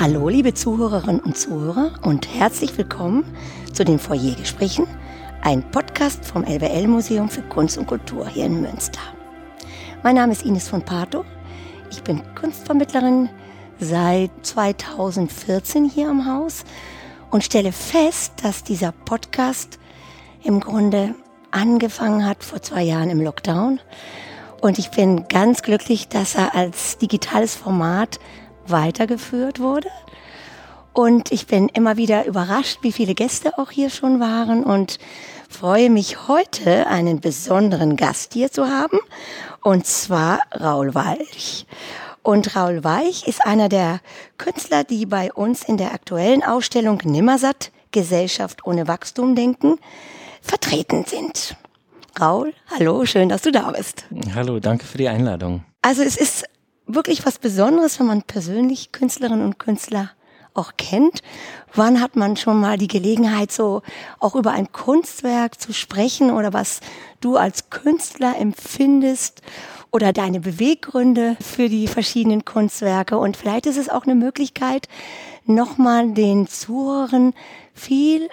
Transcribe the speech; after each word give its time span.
Hallo, 0.00 0.28
liebe 0.28 0.54
Zuhörerinnen 0.54 1.20
und 1.20 1.36
Zuhörer 1.36 1.90
und 2.02 2.32
herzlich 2.32 2.78
willkommen 2.78 3.24
zu 3.72 3.84
den 3.84 3.98
Foyergesprächen, 3.98 4.86
ein 5.42 5.68
Podcast 5.72 6.24
vom 6.24 6.44
LWL-Museum 6.44 7.28
für 7.28 7.42
Kunst 7.42 7.76
und 7.78 7.88
Kultur 7.88 8.28
hier 8.28 8.46
in 8.46 8.60
Münster. 8.60 9.00
Mein 10.04 10.14
Name 10.14 10.30
ist 10.30 10.44
Ines 10.44 10.68
von 10.68 10.82
Pato. 10.82 11.24
Ich 11.90 12.04
bin 12.04 12.22
Kunstvermittlerin 12.36 13.28
seit 13.80 14.30
2014 14.42 15.86
hier 15.86 16.10
am 16.10 16.32
Haus 16.32 16.62
und 17.32 17.42
stelle 17.42 17.72
fest, 17.72 18.34
dass 18.44 18.62
dieser 18.62 18.92
Podcast 18.92 19.80
im 20.44 20.60
Grunde 20.60 21.16
angefangen 21.50 22.24
hat 22.24 22.44
vor 22.44 22.62
zwei 22.62 22.84
Jahren 22.84 23.10
im 23.10 23.20
Lockdown. 23.20 23.80
Und 24.60 24.78
ich 24.78 24.92
bin 24.92 25.26
ganz 25.26 25.62
glücklich, 25.62 26.06
dass 26.06 26.36
er 26.36 26.54
als 26.54 26.98
digitales 26.98 27.56
Format 27.56 28.20
weitergeführt 28.70 29.60
wurde. 29.60 29.88
Und 30.92 31.30
ich 31.30 31.46
bin 31.46 31.68
immer 31.68 31.96
wieder 31.96 32.26
überrascht, 32.26 32.78
wie 32.82 32.92
viele 32.92 33.14
Gäste 33.14 33.58
auch 33.58 33.70
hier 33.70 33.90
schon 33.90 34.20
waren 34.20 34.64
und 34.64 34.98
freue 35.48 35.90
mich 35.90 36.28
heute, 36.28 36.86
einen 36.88 37.20
besonderen 37.20 37.96
Gast 37.96 38.32
hier 38.32 38.50
zu 38.50 38.66
haben, 38.66 38.98
und 39.62 39.86
zwar 39.86 40.40
Raul 40.58 40.94
Walch. 40.94 41.66
Und 42.22 42.56
Raul 42.56 42.84
Weich 42.84 43.26
ist 43.26 43.46
einer 43.46 43.68
der 43.68 44.00
Künstler, 44.36 44.84
die 44.84 45.06
bei 45.06 45.32
uns 45.32 45.62
in 45.62 45.76
der 45.76 45.94
aktuellen 45.94 46.42
Ausstellung 46.42 47.00
Nimmersatt 47.04 47.70
Gesellschaft 47.90 48.66
ohne 48.66 48.88
Wachstum 48.88 49.34
denken, 49.34 49.78
vertreten 50.42 51.04
sind. 51.06 51.56
Raul, 52.20 52.52
hallo, 52.74 53.06
schön, 53.06 53.28
dass 53.28 53.42
du 53.42 53.52
da 53.52 53.70
bist. 53.70 54.04
Hallo, 54.34 54.58
danke 54.58 54.84
für 54.84 54.98
die 54.98 55.08
Einladung. 55.08 55.64
Also 55.80 56.02
es 56.02 56.16
ist 56.16 56.44
wirklich 56.88 57.24
was 57.24 57.38
Besonderes, 57.38 58.00
wenn 58.00 58.06
man 58.06 58.22
persönlich 58.22 58.92
Künstlerinnen 58.92 59.44
und 59.44 59.58
Künstler 59.58 60.10
auch 60.54 60.72
kennt. 60.76 61.22
Wann 61.74 62.00
hat 62.00 62.16
man 62.16 62.36
schon 62.36 62.60
mal 62.60 62.76
die 62.76 62.88
Gelegenheit, 62.88 63.52
so 63.52 63.82
auch 64.18 64.34
über 64.34 64.50
ein 64.50 64.72
Kunstwerk 64.72 65.60
zu 65.60 65.72
sprechen 65.72 66.30
oder 66.30 66.52
was 66.52 66.80
du 67.20 67.36
als 67.36 67.70
Künstler 67.70 68.36
empfindest 68.38 69.42
oder 69.90 70.12
deine 70.12 70.40
Beweggründe 70.40 71.36
für 71.40 71.68
die 71.68 71.86
verschiedenen 71.86 72.44
Kunstwerke? 72.44 73.18
Und 73.18 73.36
vielleicht 73.36 73.66
ist 73.66 73.78
es 73.78 73.88
auch 73.88 74.02
eine 74.02 74.16
Möglichkeit, 74.16 74.88
nochmal 75.46 76.12
den 76.12 76.46
Zuhörern 76.48 77.34
viel 77.72 78.28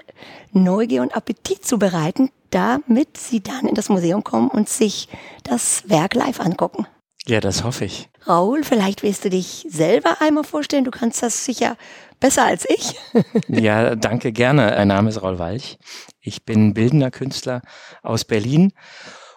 Neugier 0.52 1.02
und 1.02 1.16
Appetit 1.16 1.66
zu 1.66 1.78
bereiten, 1.78 2.32
damit 2.50 3.18
sie 3.18 3.42
dann 3.42 3.68
in 3.68 3.76
das 3.76 3.90
Museum 3.90 4.24
kommen 4.24 4.50
und 4.50 4.70
sich 4.70 5.10
das 5.44 5.88
Werk 5.88 6.16
live 6.16 6.40
angucken. 6.40 6.88
Ja, 7.28 7.40
das 7.40 7.64
hoffe 7.64 7.86
ich. 7.86 8.10
Raul, 8.28 8.64
vielleicht 8.64 9.02
willst 9.02 9.26
du 9.26 9.30
dich 9.30 9.66
selber 9.70 10.18
einmal 10.22 10.44
vorstellen. 10.44 10.84
Du 10.84 10.92
kannst 10.92 11.24
das 11.24 11.44
sicher 11.44 11.76
besser 12.20 12.46
als 12.46 12.68
ich. 12.70 12.96
ja, 13.48 13.96
danke 13.96 14.32
gerne. 14.32 14.74
Mein 14.78 14.90
Name 14.90 15.10
ist 15.10 15.22
Raul 15.22 15.40
Walch. 15.40 15.80
Ich 16.22 16.46
bin 16.46 16.74
bildender 16.76 17.10
Künstler 17.10 17.62
aus 18.04 18.26
Berlin 18.26 18.74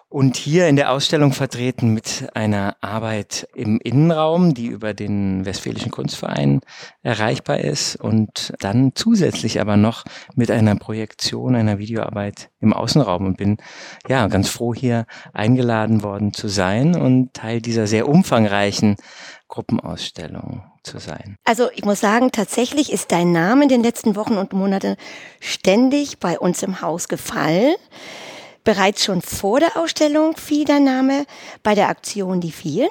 und 0.09 0.37
hier 0.37 0.67
in 0.67 0.75
der 0.75 0.91
Ausstellung 0.91 1.33
vertreten 1.33 1.93
mit 1.93 2.29
einer 2.33 2.75
Arbeit 2.81 3.47
im 3.53 3.79
Innenraum, 3.79 4.55
die 4.55 4.65
über 4.65 4.95
den 4.95 5.45
Westfälischen 5.45 5.91
Kunstverein 5.91 6.61
erreichbar 7.03 7.59
ist 7.59 7.95
und 7.95 8.53
dann 8.59 8.93
zusätzlich 8.95 9.61
aber 9.61 9.77
noch 9.77 10.03
mit 10.33 10.49
einer 10.49 10.75
Projektion 10.75 11.55
einer 11.55 11.77
Videoarbeit 11.77 12.49
im 12.59 12.73
Außenraum 12.73 13.27
und 13.27 13.37
bin 13.37 13.57
ja 14.07 14.27
ganz 14.27 14.49
froh 14.49 14.73
hier 14.73 15.05
eingeladen 15.31 16.01
worden 16.01 16.33
zu 16.33 16.47
sein 16.47 16.95
und 16.95 17.35
Teil 17.35 17.61
dieser 17.61 17.85
sehr 17.85 18.09
umfangreichen 18.09 18.95
Gruppenausstellung 19.47 20.63
zu 20.81 20.97
sein. 20.97 21.35
Also 21.45 21.69
ich 21.75 21.85
muss 21.85 21.99
sagen, 21.99 22.31
tatsächlich 22.31 22.91
ist 22.91 23.11
dein 23.11 23.31
Name 23.31 23.63
in 23.63 23.69
den 23.69 23.83
letzten 23.83 24.15
Wochen 24.15 24.37
und 24.37 24.53
Monaten 24.53 24.95
ständig 25.39 26.17
bei 26.17 26.39
uns 26.39 26.63
im 26.63 26.81
Haus 26.81 27.07
gefallen. 27.07 27.75
Bereits 28.63 29.05
schon 29.05 29.21
vor 29.21 29.59
der 29.59 29.77
Ausstellung 29.77 30.37
fiel 30.37 30.65
dein 30.65 30.83
Name 30.83 31.25
bei 31.63 31.75
der 31.75 31.89
Aktion 31.89 32.41
Die 32.41 32.51
Vielen. 32.51 32.89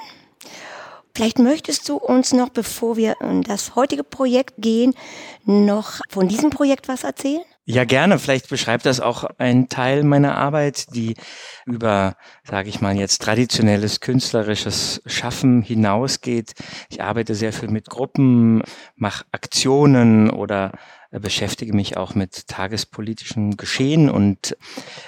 Vielleicht 1.15 1.41
möchtest 1.41 1.89
du 1.89 1.97
uns 1.97 2.33
noch, 2.33 2.49
bevor 2.49 2.97
wir 2.97 3.17
in 3.21 3.43
das 3.43 3.75
heutige 3.75 4.05
Projekt 4.05 4.55
gehen, 4.59 4.95
noch 5.45 6.01
von 6.11 6.29
diesem 6.29 6.51
Projekt 6.51 6.87
was 6.87 7.03
erzählen? 7.03 7.43
Ja, 7.65 7.85
gerne. 7.85 8.19
Vielleicht 8.19 8.49
beschreibt 8.49 8.87
das 8.87 9.01
auch 9.01 9.25
einen 9.37 9.69
Teil 9.69 10.05
meiner 10.05 10.37
Arbeit, 10.37 10.95
die 10.95 11.17
über, 11.67 12.15
sage 12.45 12.69
ich 12.69 12.81
mal 12.81 12.97
jetzt, 12.97 13.21
traditionelles 13.21 14.01
künstlerisches 14.01 15.03
Schaffen 15.05 15.61
hinausgeht. 15.61 16.53
Ich 16.89 17.03
arbeite 17.03 17.35
sehr 17.35 17.53
viel 17.53 17.69
mit 17.69 17.91
Gruppen, 17.91 18.63
mache 18.95 19.25
Aktionen 19.33 20.31
oder 20.31 20.73
beschäftige 21.11 21.75
mich 21.75 21.97
auch 21.97 22.15
mit 22.15 22.49
tagespolitischen 22.49 23.57
Geschehen 23.57 24.11
und 24.11 24.57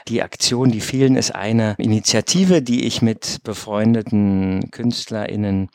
die 0.08 0.22
Aktion, 0.22 0.70
die 0.70 0.80
vielen, 0.80 1.16
ist 1.16 1.34
eine 1.34 1.74
Initiative, 1.78 2.62
die 2.62 2.86
ich 2.86 3.02
mit 3.02 3.40
befreundeten 3.44 4.70
KünstlerInnen 4.70 5.68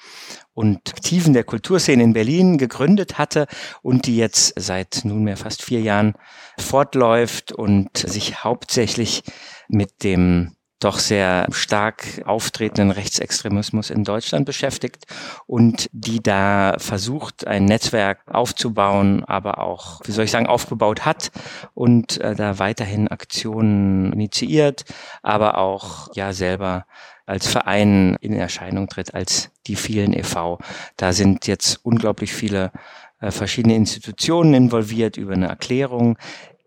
und 0.54 0.90
Aktiven 0.90 1.34
der 1.34 1.44
Kulturszene 1.44 2.02
in 2.02 2.14
Berlin 2.14 2.58
gegründet 2.58 3.18
hatte 3.18 3.46
und 3.84 4.08
die 4.08 4.18
jetzt 4.18 4.54
seit 4.56 5.02
nunmehr 5.04 5.38
fast 5.38 5.62
vier 5.62 5.82
Jahren 5.82 6.16
fortläuft 6.58 7.52
und 7.52 7.96
sich 7.98 8.44
hauptsächlich 8.44 9.24
mit 9.68 10.04
dem 10.04 10.55
doch 10.86 11.00
sehr 11.00 11.48
stark 11.52 12.22
auftretenden 12.26 12.92
Rechtsextremismus 12.92 13.90
in 13.90 14.04
Deutschland 14.04 14.46
beschäftigt 14.46 15.06
und 15.48 15.90
die 15.92 16.22
da 16.22 16.76
versucht, 16.78 17.48
ein 17.48 17.66
Netzwerk 17.66 18.20
aufzubauen, 18.28 19.24
aber 19.26 19.60
auch, 19.60 20.02
wie 20.06 20.12
soll 20.12 20.26
ich 20.26 20.32
sagen, 20.32 20.46
aufgebaut 20.46 21.04
hat 21.04 21.32
und 21.74 22.22
äh, 22.22 22.36
da 22.36 22.60
weiterhin 22.60 23.08
Aktionen 23.08 24.14
initiiert, 24.14 24.86
aber 25.24 25.58
auch 25.58 26.16
ja 26.16 26.34
selber 26.34 26.86
als 27.26 27.48
Verein 27.48 28.16
in 28.22 28.34
Erscheinung 28.34 28.88
tritt, 28.88 29.16
als 29.16 29.50
die 29.66 29.76
vielen 29.76 30.14
e.V. 30.14 30.60
Da 30.98 31.14
sind 31.14 31.48
jetzt 31.48 31.80
unglaublich 31.84 32.32
viele 32.32 32.72
äh, 33.20 33.32
verschiedene 33.32 33.76
Institutionen 33.76 34.54
involviert 34.54 35.18
über 35.18 35.34
eine 35.34 35.48
Erklärung, 35.48 36.18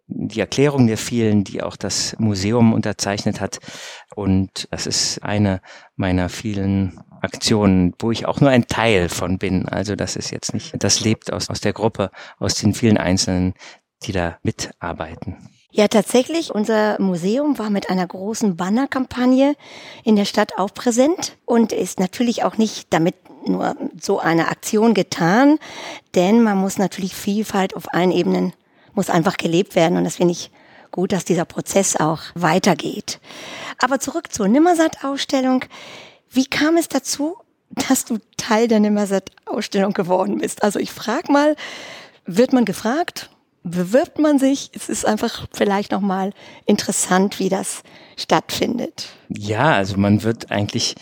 die 0.09 0.41
Erklärung 0.41 0.87
der 0.87 0.99
vielen, 0.99 1.45
die 1.45 1.63
auch 1.63 1.77
das 1.77 2.17
Museum 2.19 2.73
unterzeichnet 2.73 3.41
hat. 3.41 3.59
Und 4.15 4.67
das 4.71 4.87
ist 4.87 5.23
eine 5.23 5.61
meiner 5.97 6.29
vielen 6.29 7.01
Aktionen, 7.21 7.95
wo 7.99 8.11
ich 8.11 8.27
auch 8.27 8.41
nur 8.41 8.51
ein 8.51 8.67
Teil 8.67 9.09
von 9.09 9.39
bin. 9.39 9.69
Also 9.69 9.97
das 9.97 10.17
ist 10.17 10.31
jetzt 10.31 10.55
nicht, 10.55 10.73
das 10.83 11.01
lebt 11.01 11.33
aus, 11.33 11.51
aus 11.51 11.61
der 11.61 11.73
Gruppe, 11.73 12.11
aus 12.39 12.55
den 12.55 12.75
vielen 12.75 12.97
Einzelnen, 12.97 13.55
die 14.05 14.13
da 14.13 14.39
mitarbeiten. 14.43 15.37
Ja, 15.71 15.87
tatsächlich. 15.89 16.55
Unser 16.55 16.99
Museum 17.01 17.59
war 17.59 17.69
mit 17.69 17.91
einer 17.91 18.07
großen 18.07 18.57
Bannerkampagne 18.57 19.55
in 20.03 20.17
der 20.17 20.25
Stadt 20.25 20.53
auch 20.57 20.73
präsent 20.73 21.37
und 21.45 21.73
ist 21.73 22.01
natürlich 22.01 22.43
auch 22.43 22.57
nicht 22.57 22.87
damit 22.91 23.17
nur 23.47 23.77
so 24.01 24.19
eine 24.19 24.49
Aktion 24.49 24.95
getan, 24.95 25.59
denn 26.15 26.43
man 26.43 26.59
muss 26.59 26.79
natürlich 26.79 27.15
Vielfalt 27.15 27.77
auf 27.77 27.93
allen 27.93 28.11
Ebenen 28.11 28.55
muss 28.99 29.11
einfach 29.11 29.37
gelebt 29.37 29.77
werden 29.77 29.97
und 29.97 30.03
das 30.03 30.17
finde 30.17 30.33
ich 30.33 30.51
gut, 30.91 31.13
dass 31.13 31.25
dieser 31.25 31.45
Prozess 31.45 31.95
auch 31.95 32.19
weitergeht. 32.35 33.21
Aber 33.81 34.01
zurück 34.01 34.33
zur 34.33 34.49
Nimmersatt-Ausstellung. 34.49 35.65
Wie 36.29 36.47
kam 36.47 36.77
es 36.77 36.89
dazu, 36.89 37.37
dass 37.71 38.05
du 38.07 38.19
Teil 38.37 38.67
der 38.67 38.81
Nimmersatt-Ausstellung 38.81 39.93
geworden 39.93 40.39
bist? 40.39 40.65
Also 40.65 40.81
ich 40.81 40.91
frage 40.91 41.31
mal, 41.31 41.55
wird 42.27 42.53
man 42.53 42.65
gefragt? 42.65 43.31
Bewirbt 43.63 44.19
man 44.19 44.41
sich? 44.41 44.73
Es 44.75 44.89
ist 44.89 45.07
einfach 45.07 45.47
vielleicht 45.53 45.93
nochmal 45.93 46.33
interessant, 46.67 47.39
wie 47.39 47.51
das 47.51 47.85
stattfindet. 48.17 49.11
Ja, 49.29 49.75
also 49.75 49.97
man 49.97 50.25
wird 50.25 50.51
eigentlich 50.51 50.97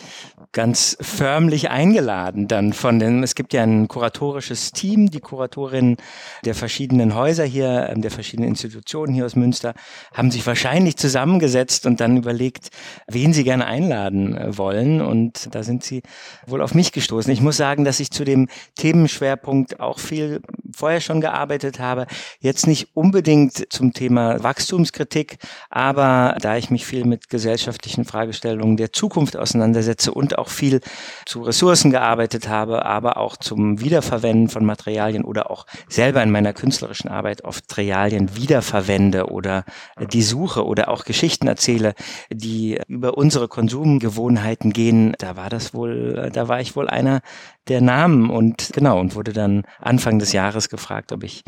ganz 0.56 0.96
förmlich 1.02 1.68
eingeladen 1.68 2.48
dann 2.48 2.72
von 2.72 2.98
den, 2.98 3.22
es 3.22 3.34
gibt 3.34 3.52
ja 3.52 3.62
ein 3.62 3.88
kuratorisches 3.88 4.72
Team, 4.72 5.10
die 5.10 5.20
Kuratorinnen 5.20 5.98
der 6.46 6.54
verschiedenen 6.54 7.14
Häuser 7.14 7.44
hier, 7.44 7.90
ähm, 7.90 8.00
der 8.00 8.10
verschiedenen 8.10 8.48
Institutionen 8.48 9.12
hier 9.12 9.26
aus 9.26 9.36
Münster, 9.36 9.74
haben 10.14 10.30
sich 10.30 10.46
wahrscheinlich 10.46 10.96
zusammengesetzt 10.96 11.84
und 11.84 12.00
dann 12.00 12.16
überlegt, 12.16 12.70
wen 13.06 13.34
sie 13.34 13.44
gerne 13.44 13.66
einladen 13.66 14.34
äh, 14.34 14.56
wollen 14.56 15.02
und 15.02 15.54
da 15.54 15.62
sind 15.62 15.84
sie 15.84 16.00
wohl 16.46 16.62
auf 16.62 16.74
mich 16.74 16.90
gestoßen. 16.90 17.30
Ich 17.30 17.42
muss 17.42 17.58
sagen, 17.58 17.84
dass 17.84 18.00
ich 18.00 18.10
zu 18.10 18.24
dem 18.24 18.48
Themenschwerpunkt 18.76 19.80
auch 19.80 19.98
viel 19.98 20.40
vorher 20.74 21.02
schon 21.02 21.20
gearbeitet 21.20 21.80
habe, 21.80 22.06
jetzt 22.40 22.66
nicht 22.66 22.96
unbedingt 22.96 23.70
zum 23.70 23.92
Thema 23.92 24.42
Wachstumskritik, 24.42 25.36
aber 25.68 26.36
da 26.40 26.56
ich 26.56 26.70
mich 26.70 26.86
viel 26.86 27.04
mit 27.04 27.28
gesellschaftlichen 27.28 28.06
Fragestellungen 28.06 28.78
der 28.78 28.92
Zukunft 28.92 29.36
auseinandersetze 29.36 30.14
und 30.14 30.38
auch 30.38 30.45
auch 30.46 30.50
viel 30.50 30.80
zu 31.24 31.42
Ressourcen 31.42 31.90
gearbeitet 31.90 32.48
habe, 32.48 32.86
aber 32.86 33.16
auch 33.16 33.36
zum 33.36 33.80
Wiederverwenden 33.80 34.48
von 34.48 34.64
Materialien 34.64 35.24
oder 35.24 35.50
auch 35.50 35.66
selber 35.88 36.22
in 36.22 36.30
meiner 36.30 36.52
künstlerischen 36.52 37.08
Arbeit 37.08 37.44
oft 37.44 37.64
Materialien 37.68 38.36
wiederverwende 38.36 39.26
oder 39.26 39.64
die 40.00 40.22
suche 40.22 40.64
oder 40.64 40.88
auch 40.88 41.04
Geschichten 41.04 41.48
erzähle, 41.48 41.94
die 42.30 42.78
über 42.88 43.18
unsere 43.18 43.48
Konsumgewohnheiten 43.48 44.72
gehen, 44.72 45.14
da 45.18 45.36
war 45.36 45.50
das 45.50 45.74
wohl, 45.74 46.30
da 46.32 46.48
war 46.48 46.60
ich 46.60 46.76
wohl 46.76 46.88
einer 46.88 47.20
der 47.68 47.80
Namen 47.80 48.30
und 48.30 48.70
genau 48.72 49.00
und 49.00 49.14
wurde 49.14 49.32
dann 49.32 49.64
Anfang 49.80 50.18
des 50.18 50.32
Jahres 50.32 50.68
gefragt, 50.68 51.12
ob 51.12 51.24
ich 51.24 51.42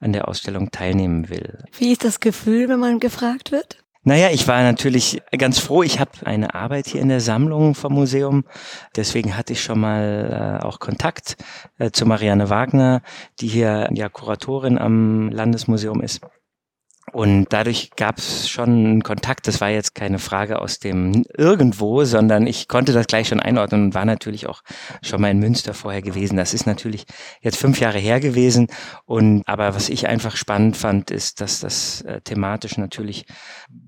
an 0.00 0.12
der 0.12 0.28
Ausstellung 0.28 0.70
teilnehmen 0.70 1.30
will. 1.30 1.64
Wie 1.78 1.92
ist 1.92 2.04
das 2.04 2.20
Gefühl, 2.20 2.68
wenn 2.68 2.80
man 2.80 3.00
gefragt 3.00 3.52
wird? 3.52 3.81
Naja, 4.04 4.30
ich 4.30 4.48
war 4.48 4.62
natürlich 4.64 5.22
ganz 5.38 5.60
froh. 5.60 5.84
Ich 5.84 6.00
habe 6.00 6.10
eine 6.24 6.56
Arbeit 6.56 6.88
hier 6.88 7.00
in 7.00 7.08
der 7.08 7.20
Sammlung 7.20 7.76
vom 7.76 7.92
Museum. 7.92 8.44
Deswegen 8.96 9.36
hatte 9.36 9.52
ich 9.52 9.62
schon 9.62 9.78
mal 9.78 10.58
äh, 10.60 10.64
auch 10.64 10.80
Kontakt 10.80 11.36
äh, 11.78 11.92
zu 11.92 12.04
Marianne 12.04 12.50
Wagner, 12.50 13.02
die 13.38 13.46
hier 13.46 13.88
ja 13.94 14.08
Kuratorin 14.08 14.76
am 14.76 15.30
Landesmuseum 15.30 16.00
ist. 16.00 16.20
Und 17.12 17.46
dadurch 17.50 17.90
gab 17.94 18.16
es 18.16 18.48
schon 18.48 18.70
einen 18.70 19.02
Kontakt. 19.02 19.46
Das 19.46 19.60
war 19.60 19.68
jetzt 19.68 19.94
keine 19.94 20.18
Frage 20.18 20.60
aus 20.60 20.78
dem 20.78 21.24
Irgendwo, 21.36 22.04
sondern 22.04 22.46
ich 22.46 22.68
konnte 22.68 22.94
das 22.94 23.06
gleich 23.06 23.28
schon 23.28 23.40
einordnen 23.40 23.84
und 23.84 23.94
war 23.94 24.06
natürlich 24.06 24.46
auch 24.46 24.62
schon 25.02 25.20
mal 25.20 25.30
in 25.30 25.38
Münster 25.38 25.74
vorher 25.74 26.00
gewesen. 26.00 26.38
Das 26.38 26.54
ist 26.54 26.66
natürlich 26.66 27.04
jetzt 27.42 27.58
fünf 27.58 27.80
Jahre 27.80 27.98
her 27.98 28.18
gewesen. 28.18 28.68
Und 29.04 29.42
aber 29.46 29.74
was 29.74 29.90
ich 29.90 30.08
einfach 30.08 30.36
spannend 30.36 30.78
fand, 30.78 31.10
ist, 31.10 31.42
dass 31.42 31.60
das 31.60 32.00
äh, 32.02 32.22
thematisch 32.22 32.78
natürlich 32.78 33.26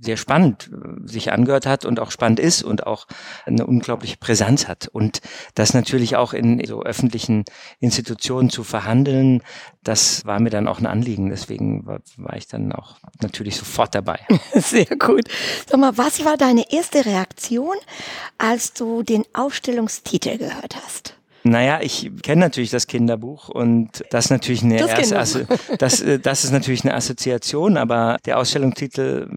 sehr 0.01 0.19
spannend 0.19 0.71
äh, 0.71 1.09
sich 1.09 1.33
angehört 1.33 1.65
hat 1.65 1.87
und 1.87 2.01
auch 2.01 2.11
spannend 2.11 2.41
ist 2.41 2.63
und 2.63 2.87
auch 2.87 3.07
eine 3.47 3.67
unglaubliche 3.67 4.19
Präsenz 4.19 4.69
hat. 4.69 4.89
Und 4.89 5.23
das 5.55 5.73
natürlich 5.73 6.17
auch 6.17 6.35
in 6.35 6.63
so 6.67 6.83
öffentlichen 6.83 7.45
Institutionen 7.81 8.51
zu 8.51 8.65
verhandeln, 8.65 9.43
das 9.83 10.27
war 10.27 10.41
mir 10.41 10.51
dann 10.51 10.69
auch 10.69 10.79
ein 10.79 10.87
Anliegen. 10.87 11.31
Deswegen 11.31 11.87
war, 11.87 12.01
war 12.19 12.37
ich 12.37 12.49
dann 12.49 12.73
auch 12.73 12.97
natürlich 13.23 13.57
sofort 13.57 13.95
dabei. 13.95 14.21
Sehr 14.55 14.87
gut. 14.87 15.29
Sag 15.69 15.79
mal, 15.79 15.97
was 15.97 16.25
war 16.25 16.37
deine 16.37 16.71
erste 16.73 17.05
Reaktion, 17.05 17.77
als 18.39 18.73
du 18.73 19.03
den 19.03 19.25
Ausstellungstitel 19.33 20.39
gehört 20.39 20.77
hast? 20.85 21.17
Naja, 21.47 21.81
ich 21.83 22.11
kenne 22.23 22.41
natürlich 22.41 22.71
das 22.71 22.87
Kinderbuch 22.87 23.51
und 23.51 24.03
das 24.11 24.31
natürlich 24.31 24.63
eine 24.63 24.79
das 24.79 25.11
erste, 25.11 25.47
das, 25.79 26.01
äh, 26.01 26.19
das 26.19 26.45
ist 26.45 26.53
natürlich 26.53 26.85
eine 26.85 26.95
Assoziation, 26.95 27.77
aber 27.77 28.17
der 28.25 28.39
Ausstellungstitel 28.39 29.29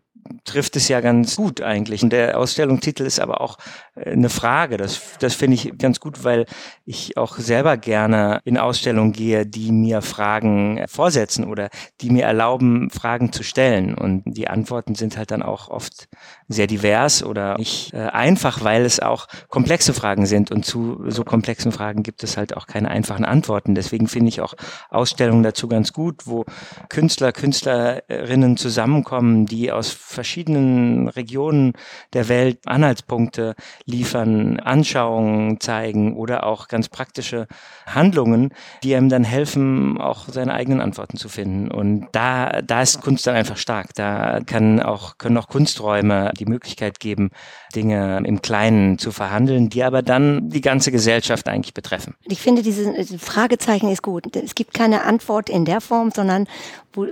trifft 0.43 0.75
es 0.75 0.87
ja 0.87 1.01
ganz 1.01 1.35
gut 1.35 1.61
eigentlich. 1.61 2.03
Und 2.03 2.11
der 2.11 2.37
Ausstellungstitel 2.37 3.03
ist 3.03 3.19
aber 3.19 3.41
auch 3.41 3.57
äh, 3.95 4.11
eine 4.11 4.29
Frage. 4.29 4.77
Das, 4.77 5.01
das 5.19 5.35
finde 5.35 5.55
ich 5.55 5.77
ganz 5.77 5.99
gut, 5.99 6.23
weil 6.23 6.45
ich 6.85 7.17
auch 7.17 7.37
selber 7.37 7.77
gerne 7.77 8.41
in 8.45 8.57
Ausstellungen 8.57 9.13
gehe, 9.13 9.45
die 9.45 9.71
mir 9.71 10.01
Fragen 10.01 10.83
vorsetzen 10.87 11.45
oder 11.45 11.69
die 12.01 12.09
mir 12.09 12.25
erlauben, 12.25 12.89
Fragen 12.89 13.31
zu 13.31 13.43
stellen. 13.43 13.95
Und 13.95 14.23
die 14.25 14.47
Antworten 14.47 14.95
sind 14.95 15.17
halt 15.17 15.31
dann 15.31 15.43
auch 15.43 15.69
oft 15.69 16.07
sehr 16.47 16.67
divers 16.67 17.23
oder 17.23 17.57
nicht 17.57 17.93
äh, 17.93 17.97
einfach, 17.97 18.63
weil 18.63 18.85
es 18.85 18.99
auch 18.99 19.27
komplexe 19.49 19.93
Fragen 19.93 20.25
sind. 20.25 20.51
Und 20.51 20.65
zu 20.65 21.03
so 21.07 21.23
komplexen 21.23 21.71
Fragen 21.71 22.03
gibt 22.03 22.23
es 22.23 22.37
halt 22.37 22.55
auch 22.55 22.67
keine 22.67 22.89
einfachen 22.89 23.25
Antworten. 23.25 23.75
Deswegen 23.75 24.07
finde 24.07 24.29
ich 24.29 24.41
auch 24.41 24.53
Ausstellungen 24.89 25.43
dazu 25.43 25.67
ganz 25.67 25.91
gut, 25.91 26.25
wo 26.25 26.45
Künstler, 26.89 27.33
Künstlerinnen 27.33 28.55
zusammenkommen, 28.55 29.45
die 29.45 29.71
aus 29.71 29.89
verschiedenen 29.89 31.09
Regionen 31.09 31.73
der 32.13 32.29
Welt 32.29 32.59
Anhaltspunkte 32.65 33.55
liefern, 33.85 34.59
Anschauungen 34.59 35.59
zeigen 35.59 36.15
oder 36.15 36.45
auch 36.45 36.67
ganz 36.67 36.87
praktische 36.87 37.47
Handlungen, 37.85 38.53
die 38.83 38.95
einem 38.95 39.09
dann 39.09 39.23
helfen, 39.23 39.99
auch 39.99 40.27
seine 40.29 40.53
eigenen 40.53 40.79
Antworten 40.79 41.17
zu 41.17 41.27
finden. 41.27 41.69
Und 41.71 42.07
da, 42.13 42.61
da 42.61 42.81
ist 42.81 43.01
Kunst 43.01 43.27
dann 43.27 43.35
einfach 43.35 43.57
stark. 43.57 43.93
Da 43.95 44.39
kann 44.45 44.81
auch, 44.81 45.17
können 45.17 45.37
auch 45.37 45.47
Kunsträume 45.47 46.31
die 46.37 46.45
Möglichkeit 46.45 46.99
geben, 46.99 47.31
Dinge 47.75 48.21
im 48.25 48.41
Kleinen 48.41 48.97
zu 48.97 49.11
verhandeln, 49.11 49.69
die 49.69 49.83
aber 49.83 50.01
dann 50.01 50.49
die 50.49 50.61
ganze 50.61 50.91
Gesellschaft 50.91 51.47
eigentlich 51.47 51.73
betreffen. 51.73 52.15
Ich 52.25 52.41
finde, 52.41 52.61
dieses 52.61 52.87
Fragezeichen 53.21 53.89
ist 53.89 54.01
gut. 54.01 54.35
Es 54.35 54.55
gibt 54.55 54.73
keine 54.73 55.03
Antwort 55.03 55.49
in 55.49 55.65
der 55.65 55.81
Form, 55.81 56.11
sondern 56.11 56.47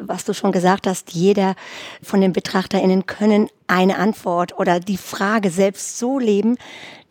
was 0.01 0.25
du 0.25 0.33
schon 0.33 0.51
gesagt 0.51 0.87
hast, 0.87 1.11
jeder 1.11 1.55
von 2.01 2.21
den 2.21 2.33
BetrachterInnen 2.33 3.05
können 3.05 3.49
eine 3.67 3.97
Antwort 3.97 4.57
oder 4.57 4.79
die 4.79 4.97
Frage 4.97 5.49
selbst 5.49 5.97
so 5.97 6.19
leben, 6.19 6.57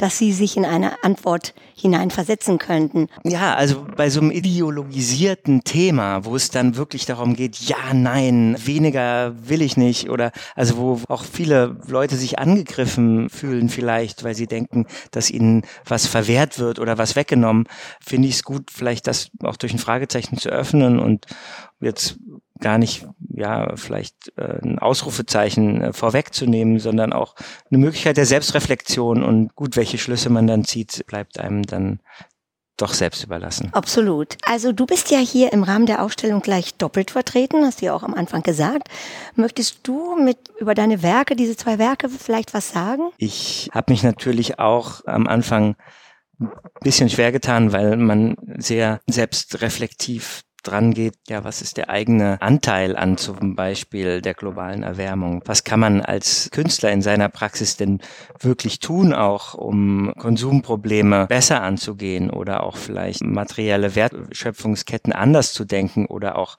dass 0.04 0.18
sie 0.18 0.34
sich 0.34 0.58
in 0.58 0.66
eine 0.66 1.02
Antwort 1.02 1.54
hineinversetzen 1.74 2.58
könnten. 2.58 3.08
Ja, 3.22 3.54
also 3.54 3.86
bei 3.96 4.10
so 4.10 4.20
einem 4.20 4.32
ideologisierten 4.32 5.64
Thema, 5.64 6.26
wo 6.26 6.36
es 6.36 6.50
dann 6.50 6.76
wirklich 6.76 7.06
darum 7.06 7.34
geht, 7.34 7.56
ja, 7.56 7.94
nein, 7.94 8.54
weniger 8.62 9.34
will 9.48 9.62
ich 9.62 9.78
nicht 9.78 10.10
oder 10.10 10.30
also 10.56 10.76
wo 10.76 11.00
auch 11.08 11.24
viele 11.24 11.78
Leute 11.88 12.16
sich 12.16 12.38
angegriffen 12.38 13.30
fühlen 13.30 13.70
vielleicht, 13.70 14.24
weil 14.24 14.34
sie 14.34 14.46
denken, 14.46 14.84
dass 15.10 15.30
ihnen 15.30 15.62
was 15.86 16.06
verwehrt 16.06 16.58
wird 16.58 16.80
oder 16.80 16.98
was 16.98 17.16
weggenommen, 17.16 17.64
finde 17.98 18.28
ich 18.28 18.34
es 18.34 18.42
gut, 18.42 18.70
vielleicht 18.70 19.06
das 19.06 19.30
auch 19.42 19.56
durch 19.56 19.72
ein 19.72 19.78
Fragezeichen 19.78 20.36
zu 20.36 20.50
öffnen 20.50 20.98
und 20.98 21.24
jetzt 21.80 22.18
gar 22.60 22.78
nicht, 22.78 23.06
ja, 23.28 23.74
vielleicht 23.76 24.32
äh, 24.36 24.60
ein 24.62 24.78
Ausrufezeichen 24.78 25.82
äh, 25.82 25.92
vorwegzunehmen, 25.92 26.78
sondern 26.78 27.12
auch 27.12 27.34
eine 27.70 27.78
Möglichkeit 27.78 28.16
der 28.16 28.26
Selbstreflexion 28.26 29.22
und 29.22 29.54
gut, 29.54 29.76
welche 29.76 29.98
Schlüsse 29.98 30.30
man 30.30 30.46
dann 30.46 30.64
zieht, 30.64 31.04
bleibt 31.06 31.38
einem 31.40 31.62
dann 31.62 32.00
doch 32.76 32.92
selbst 32.92 33.22
überlassen. 33.22 33.70
Absolut. 33.72 34.36
Also 34.42 34.72
du 34.72 34.86
bist 34.86 35.10
ja 35.10 35.18
hier 35.18 35.52
im 35.52 35.62
Rahmen 35.62 35.86
der 35.86 36.02
Ausstellung 36.02 36.40
gleich 36.40 36.74
doppelt 36.74 37.12
vertreten, 37.12 37.64
hast 37.64 37.80
du 37.80 37.86
ja 37.86 37.94
auch 37.94 38.02
am 38.02 38.14
Anfang 38.14 38.42
gesagt. 38.42 38.88
Möchtest 39.36 39.80
du 39.84 40.16
mit 40.16 40.38
über 40.58 40.74
deine 40.74 41.02
Werke, 41.02 41.36
diese 41.36 41.56
zwei 41.56 41.78
Werke, 41.78 42.08
vielleicht 42.08 42.52
was 42.52 42.70
sagen? 42.70 43.10
Ich 43.16 43.70
habe 43.72 43.92
mich 43.92 44.02
natürlich 44.02 44.58
auch 44.58 45.02
am 45.06 45.28
Anfang 45.28 45.76
ein 46.40 46.50
bisschen 46.82 47.08
schwer 47.08 47.30
getan, 47.30 47.72
weil 47.72 47.96
man 47.96 48.36
sehr 48.58 49.00
selbstreflektiv 49.06 50.42
dran 50.64 50.92
geht, 50.92 51.14
ja, 51.28 51.44
was 51.44 51.62
ist 51.62 51.76
der 51.76 51.90
eigene 51.90 52.40
Anteil 52.42 52.96
an 52.96 53.16
zum 53.16 53.54
Beispiel 53.54 54.20
der 54.20 54.34
globalen 54.34 54.82
Erwärmung? 54.82 55.42
Was 55.44 55.64
kann 55.64 55.80
man 55.80 56.00
als 56.00 56.50
Künstler 56.50 56.90
in 56.90 57.02
seiner 57.02 57.28
Praxis 57.28 57.76
denn 57.76 58.00
wirklich 58.40 58.80
tun, 58.80 59.14
auch 59.14 59.54
um 59.54 60.12
Konsumprobleme 60.18 61.26
besser 61.26 61.62
anzugehen 61.62 62.30
oder 62.30 62.62
auch 62.62 62.76
vielleicht 62.76 63.22
materielle 63.22 63.94
Wertschöpfungsketten 63.94 65.12
anders 65.12 65.52
zu 65.52 65.64
denken 65.64 66.06
oder 66.06 66.36
auch 66.36 66.56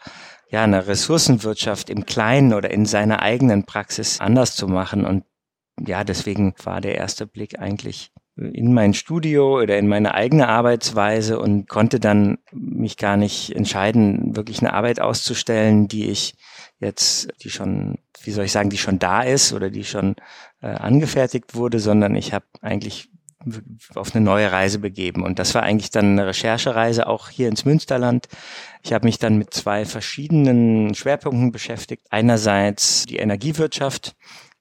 ja, 0.49 0.63
eine 0.63 0.87
Ressourcenwirtschaft 0.87 1.89
im 1.89 2.05
Kleinen 2.05 2.53
oder 2.53 2.71
in 2.71 2.85
seiner 2.85 3.21
eigenen 3.21 3.65
Praxis 3.65 4.21
anders 4.21 4.55
zu 4.55 4.67
machen. 4.67 5.05
Und 5.05 5.25
ja, 5.85 6.03
deswegen 6.03 6.53
war 6.63 6.81
der 6.81 6.95
erste 6.95 7.27
Blick 7.27 7.59
eigentlich 7.59 8.11
in 8.37 8.73
mein 8.73 8.93
Studio 8.93 9.61
oder 9.61 9.77
in 9.77 9.87
meine 9.87 10.13
eigene 10.13 10.49
Arbeitsweise 10.49 11.39
und 11.39 11.69
konnte 11.69 11.99
dann 11.99 12.37
mich 12.51 12.97
gar 12.97 13.17
nicht 13.17 13.55
entscheiden, 13.55 14.35
wirklich 14.35 14.59
eine 14.59 14.73
Arbeit 14.73 14.99
auszustellen, 14.99 15.87
die 15.87 16.09
ich 16.09 16.35
jetzt, 16.79 17.29
die 17.41 17.49
schon, 17.49 17.97
wie 18.23 18.31
soll 18.31 18.45
ich 18.45 18.51
sagen, 18.51 18.69
die 18.69 18.77
schon 18.77 18.99
da 18.99 19.21
ist 19.21 19.53
oder 19.53 19.69
die 19.69 19.85
schon 19.85 20.15
äh, 20.61 20.67
angefertigt 20.67 21.55
wurde, 21.55 21.79
sondern 21.79 22.15
ich 22.15 22.33
habe 22.33 22.45
eigentlich 22.61 23.09
auf 23.93 24.15
eine 24.15 24.25
neue 24.25 24.51
Reise 24.51 24.79
begeben. 24.79 25.23
Und 25.23 25.39
das 25.39 25.53
war 25.53 25.63
eigentlich 25.63 25.91
dann 25.91 26.13
eine 26.13 26.27
Recherchereise 26.27 27.07
auch 27.07 27.29
hier 27.29 27.47
ins 27.47 27.63
Münsterland. 27.63 28.27
Ich 28.81 28.91
habe 28.91 29.05
mich 29.05 29.19
dann 29.19 29.37
mit 29.37 29.53
zwei 29.53 29.85
verschiedenen 29.85 30.95
Schwerpunkten 30.95 31.51
beschäftigt. 31.51 32.07
Einerseits 32.09 33.05
die 33.05 33.17
Energiewirtschaft, 33.17 34.15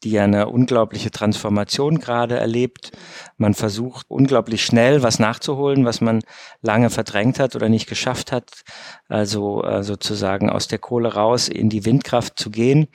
die 0.05 0.11
ja 0.11 0.25
eine 0.25 0.49
unglaubliche 0.49 1.11
Transformation 1.11 1.99
gerade 1.99 2.39
erlebt. 2.39 2.93
Man 3.37 3.55
versucht 3.55 4.07
unglaublich 4.09 4.65
schnell 4.65 5.03
was 5.03 5.19
nachzuholen, 5.19 5.85
was 5.85 6.01
man 6.01 6.21
lange 6.63 6.91
verdrängt 6.91 7.41
hat 7.41 7.57
oder 7.57 7.69
nicht 7.69 7.89
geschafft 7.89 8.31
hat. 8.31 8.63
Also 9.09 9.65
äh, 9.65 9.83
sozusagen 9.83 10.51
aus 10.51 10.69
der 10.69 10.79
Kohle 10.79 11.15
raus 11.15 11.49
in 11.49 11.71
die 11.71 11.85
Windkraft 11.85 12.39
zu 12.39 12.51
gehen 12.51 12.89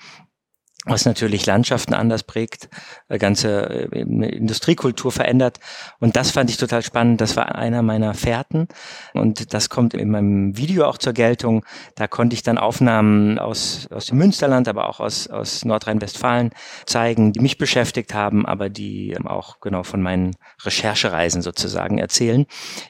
was 0.89 1.05
natürlich 1.05 1.46
Landschaften 1.46 1.93
anders 1.93 2.24
prägt, 2.24 2.69
äh, 3.08 3.17
ganze 3.17 3.89
äh, 3.91 4.01
Industriekultur 4.01 5.12
verändert. 5.12 5.60
Und 6.00 6.15
das 6.15 6.31
fand 6.31 6.50
ich 6.50 6.58
total 6.58 6.81
spannend. 6.81 7.22
Das 7.22 7.36
war 7.36 7.55
einer 7.55 7.81
meiner 7.81 8.13
Fährten. 8.13 8.67
Und 9.13 9.53
das 9.53 9.69
kommt 9.69 9.93
in 9.93 10.10
meinem 10.10 10.58
Video 10.58 10.86
auch 10.86 10.98
zur 10.98 11.13
Geltung. 11.13 11.65
Da 11.96 12.08
konnte 12.08 12.34
ich 12.34 12.43
dann 12.43 12.58
Aufnahmen 12.58 13.38
aus, 13.39 13.88
aus 13.91 14.08
dem 14.08 14.17
Münsterland, 14.17 14.67
aber 14.67 14.89
auch 14.89 15.00
aus, 15.00 15.27
aus 15.27 15.63
Nordrhein-Westfalen 15.63 16.51
zeigen, 16.86 17.34
die 17.34 17.39
mich 17.39 17.58
beschäftigt 17.58 18.13
haben, 18.13 18.46
aber 18.46 18.69
die 18.69 19.15
auch 19.25 19.60
genau 19.60 19.84
von 19.84 20.01
meinen 20.01 20.36
Recherchereisen 20.63 21.41
sozusagen 21.41 22.00
erzählen. 22.00 22.46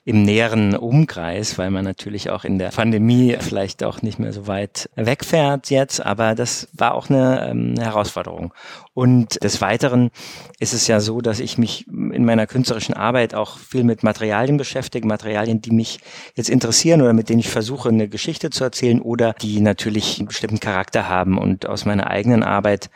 Im 0.05 0.23
näheren 0.23 0.75
Umkreis, 0.75 1.57
weil 1.57 1.71
man 1.71 1.83
natürlich 1.83 2.29
auch 2.29 2.43
in 2.43 2.59
der 2.59 2.69
Pandemie 2.69 3.35
vielleicht 3.39 3.83
auch 3.83 4.01
nicht 4.01 4.19
mehr 4.19 4.31
so 4.31 4.47
weit 4.47 4.89
wegfährt 4.95 5.69
jetzt. 5.69 6.05
Aber 6.05 6.35
das 6.35 6.69
war 6.73 6.93
auch 6.93 7.09
eine, 7.09 7.41
eine 7.41 7.51
ähm, 7.51 7.88
Herausforderung. 7.89 8.53
Und 8.93 9.43
des 9.43 9.61
Weiteren 9.61 10.11
ist 10.59 10.73
es 10.73 10.87
ja 10.87 10.99
so, 10.99 11.21
dass 11.21 11.39
ich 11.39 11.57
mich 11.57 11.87
in 11.87 12.25
meiner 12.25 12.47
künstlerischen 12.47 12.93
Arbeit 12.93 13.35
auch 13.35 13.57
viel 13.57 13.83
mit 13.83 14.03
Materialien 14.03 14.57
beschäftige, 14.57 15.07
Materialien, 15.07 15.61
die 15.61 15.71
mich 15.71 15.99
jetzt 16.35 16.49
interessieren 16.49 17.01
oder 17.01 17.13
mit 17.13 17.29
denen 17.29 17.39
ich 17.39 17.49
versuche, 17.49 17.89
eine 17.89 18.09
Geschichte 18.09 18.49
zu 18.49 18.63
erzählen 18.63 19.01
oder 19.01 19.33
die 19.33 19.59
natürlich 19.61 20.19
einen 20.19 20.27
bestimmten 20.27 20.59
Charakter 20.59 21.09
haben. 21.09 21.37
Und 21.37 21.67
aus 21.67 21.85
meiner 21.85 22.07
eigenen 22.07 22.43
Arbeit 22.43 22.89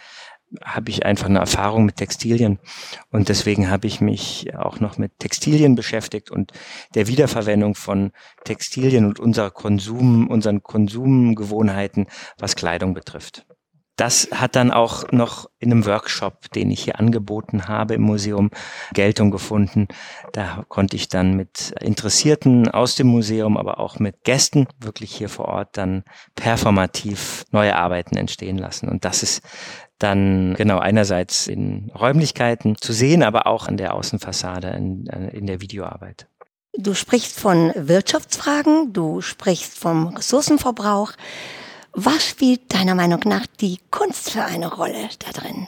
habe 0.63 0.89
ich 0.89 1.05
einfach 1.05 1.25
eine 1.25 1.39
Erfahrung 1.39 1.85
mit 1.85 1.97
Textilien 1.97 2.59
und 3.09 3.29
deswegen 3.29 3.69
habe 3.69 3.87
ich 3.87 4.01
mich 4.01 4.55
auch 4.55 4.79
noch 4.79 4.97
mit 4.97 5.19
Textilien 5.19 5.75
beschäftigt 5.75 6.31
und 6.31 6.51
der 6.95 7.07
Wiederverwendung 7.07 7.75
von 7.75 8.11
Textilien 8.43 9.05
und 9.05 9.19
unser 9.19 9.49
Konsum, 9.51 10.27
unseren 10.27 10.61
Konsumgewohnheiten, 10.61 12.07
was 12.37 12.55
Kleidung 12.55 12.93
betrifft. 12.93 13.45
Das 13.95 14.29
hat 14.31 14.55
dann 14.55 14.71
auch 14.71 15.11
noch 15.11 15.49
in 15.59 15.71
einem 15.71 15.85
Workshop, 15.85 16.51
den 16.51 16.71
ich 16.71 16.83
hier 16.83 16.99
angeboten 16.99 17.67
habe 17.67 17.93
im 17.93 18.01
Museum, 18.01 18.49
Geltung 18.93 19.29
gefunden. 19.29 19.87
Da 20.31 20.65
konnte 20.67 20.95
ich 20.95 21.09
dann 21.09 21.35
mit 21.35 21.75
Interessierten 21.79 22.69
aus 22.69 22.95
dem 22.95 23.07
Museum, 23.07 23.55
aber 23.55 23.79
auch 23.79 23.99
mit 23.99 24.23
Gästen 24.23 24.67
wirklich 24.79 25.15
hier 25.15 25.29
vor 25.29 25.45
Ort 25.45 25.77
dann 25.77 26.03
performativ 26.35 27.45
neue 27.51 27.75
Arbeiten 27.75 28.17
entstehen 28.17 28.57
lassen. 28.57 28.89
Und 28.89 29.05
das 29.05 29.21
ist 29.21 29.43
dann 29.99 30.55
genau 30.55 30.79
einerseits 30.79 31.47
in 31.47 31.91
Räumlichkeiten 31.93 32.75
zu 32.75 32.93
sehen, 32.93 33.21
aber 33.21 33.45
auch 33.45 33.67
an 33.67 33.77
der 33.77 33.93
Außenfassade 33.93 34.69
in, 34.69 35.05
in 35.05 35.45
der 35.45 35.61
Videoarbeit. 35.61 36.27
Du 36.75 36.95
sprichst 36.95 37.39
von 37.39 37.71
Wirtschaftsfragen, 37.75 38.91
du 38.93 39.21
sprichst 39.21 39.77
vom 39.77 40.07
Ressourcenverbrauch. 40.07 41.11
Was 41.93 42.27
spielt 42.27 42.73
deiner 42.73 42.95
Meinung 42.95 43.21
nach 43.25 43.45
die 43.45 43.77
Kunst 43.91 44.31
für 44.31 44.43
eine 44.43 44.73
Rolle 44.73 45.09
da 45.19 45.31
drin? 45.31 45.67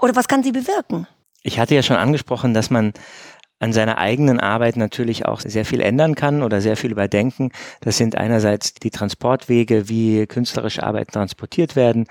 Oder 0.00 0.16
was 0.16 0.26
kann 0.26 0.42
sie 0.42 0.52
bewirken? 0.52 1.06
Ich 1.42 1.58
hatte 1.58 1.74
ja 1.74 1.82
schon 1.82 1.96
angesprochen, 1.96 2.54
dass 2.54 2.70
man 2.70 2.94
an 3.60 3.72
seiner 3.72 3.98
eigenen 3.98 4.38
Arbeit 4.40 4.76
natürlich 4.76 5.26
auch 5.26 5.40
sehr 5.40 5.64
viel 5.64 5.80
ändern 5.80 6.14
kann 6.14 6.42
oder 6.42 6.60
sehr 6.60 6.76
viel 6.76 6.92
überdenken. 6.92 7.50
Das 7.80 7.96
sind 7.96 8.16
einerseits 8.16 8.74
die 8.74 8.90
Transportwege, 8.90 9.88
wie 9.88 10.26
künstlerische 10.26 10.82
Arbeiten 10.82 11.12
transportiert 11.12 11.74
werden, 11.74 12.06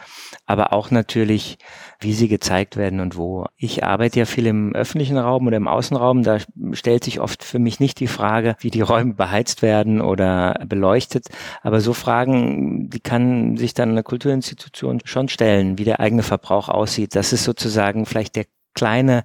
aber 0.46 0.74
auch 0.74 0.92
natürlich, 0.92 1.58
wie 2.00 2.13
sie 2.13 2.27
gezeigt 2.27 2.75
werden 2.75 3.00
und 3.00 3.16
wo. 3.16 3.46
Ich 3.56 3.84
arbeite 3.84 4.20
ja 4.20 4.25
viel 4.25 4.46
im 4.46 4.75
öffentlichen 4.75 5.18
Raum 5.18 5.48
oder 5.48 5.58
im 5.58 5.68
Außenraum. 5.68 6.24
Da 6.24 6.39
stellt 6.74 7.04
sich 7.04 7.20
oft 7.20 7.44
für 7.44 7.60
mich 7.60 7.80
nicht 7.80 8.00
die 8.00 8.08
Frage, 8.08 8.56
wie 8.60 8.70
die 8.70 8.82
Räume 8.82 9.13
beheizt 9.13 9.62
werden 9.62 10.01
oder 10.01 10.60
beleuchtet. 10.68 11.27
Aber 11.62 11.82
so 11.82 11.94
Fragen, 11.94 12.89
die 12.89 13.00
kann 13.00 13.58
sich 13.58 13.74
dann 13.74 13.92
eine 13.92 14.04
Kulturinstitution 14.04 15.01
schon 15.06 15.30
stellen, 15.30 15.77
wie 15.77 15.86
der 15.86 16.00
eigene 16.00 16.24
Verbrauch 16.24 16.70
aussieht. 16.70 17.16
Das 17.16 17.34
ist 17.34 17.46
sozusagen 17.46 18.06
vielleicht 18.06 18.36
der 18.36 18.46
kleine 18.77 19.24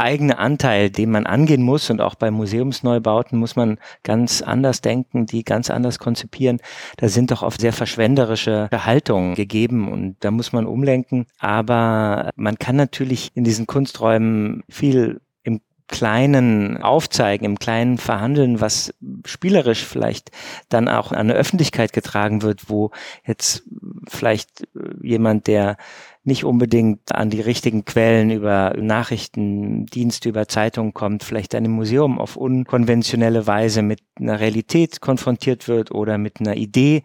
eigene 0.00 0.38
Anteil, 0.38 0.90
den 0.90 1.10
man 1.10 1.26
angehen 1.26 1.62
muss 1.62 1.90
und 1.90 2.00
auch 2.00 2.14
bei 2.14 2.30
Museumsneubauten 2.30 3.38
muss 3.38 3.54
man 3.54 3.78
ganz 4.02 4.40
anders 4.42 4.80
denken, 4.80 5.26
die 5.26 5.44
ganz 5.44 5.70
anders 5.70 5.98
konzipieren. 5.98 6.58
Da 6.96 7.08
sind 7.08 7.30
doch 7.30 7.42
oft 7.42 7.60
sehr 7.60 7.72
verschwenderische 7.72 8.68
Haltungen 8.72 9.34
gegeben 9.34 9.92
und 9.92 10.16
da 10.20 10.30
muss 10.30 10.52
man 10.52 10.66
umlenken. 10.66 11.26
Aber 11.38 12.30
man 12.34 12.58
kann 12.58 12.76
natürlich 12.76 13.30
in 13.34 13.44
diesen 13.44 13.66
Kunsträumen 13.66 14.64
viel 14.70 15.20
im 15.42 15.60
Kleinen 15.86 16.82
aufzeigen, 16.82 17.44
im 17.44 17.58
Kleinen 17.58 17.98
verhandeln, 17.98 18.60
was 18.60 18.94
spielerisch 19.26 19.84
vielleicht 19.84 20.30
dann 20.70 20.88
auch 20.88 21.12
an 21.12 21.18
eine 21.18 21.34
Öffentlichkeit 21.34 21.92
getragen 21.92 22.40
wird, 22.40 22.70
wo 22.70 22.90
jetzt 23.26 23.64
vielleicht 24.08 24.66
jemand, 25.02 25.46
der 25.46 25.76
nicht 26.22 26.44
unbedingt 26.44 27.14
an 27.14 27.30
die 27.30 27.40
richtigen 27.40 27.84
Quellen 27.84 28.30
über 28.30 28.74
Nachrichtendienste, 28.76 30.28
über 30.28 30.48
Zeitungen 30.48 30.92
kommt, 30.92 31.24
vielleicht 31.24 31.54
einem 31.54 31.72
Museum 31.72 32.18
auf 32.18 32.36
unkonventionelle 32.36 33.46
Weise 33.46 33.82
mit 33.82 34.00
einer 34.18 34.38
Realität 34.38 35.00
konfrontiert 35.00 35.66
wird 35.66 35.92
oder 35.92 36.18
mit 36.18 36.40
einer 36.40 36.56
Idee, 36.56 37.02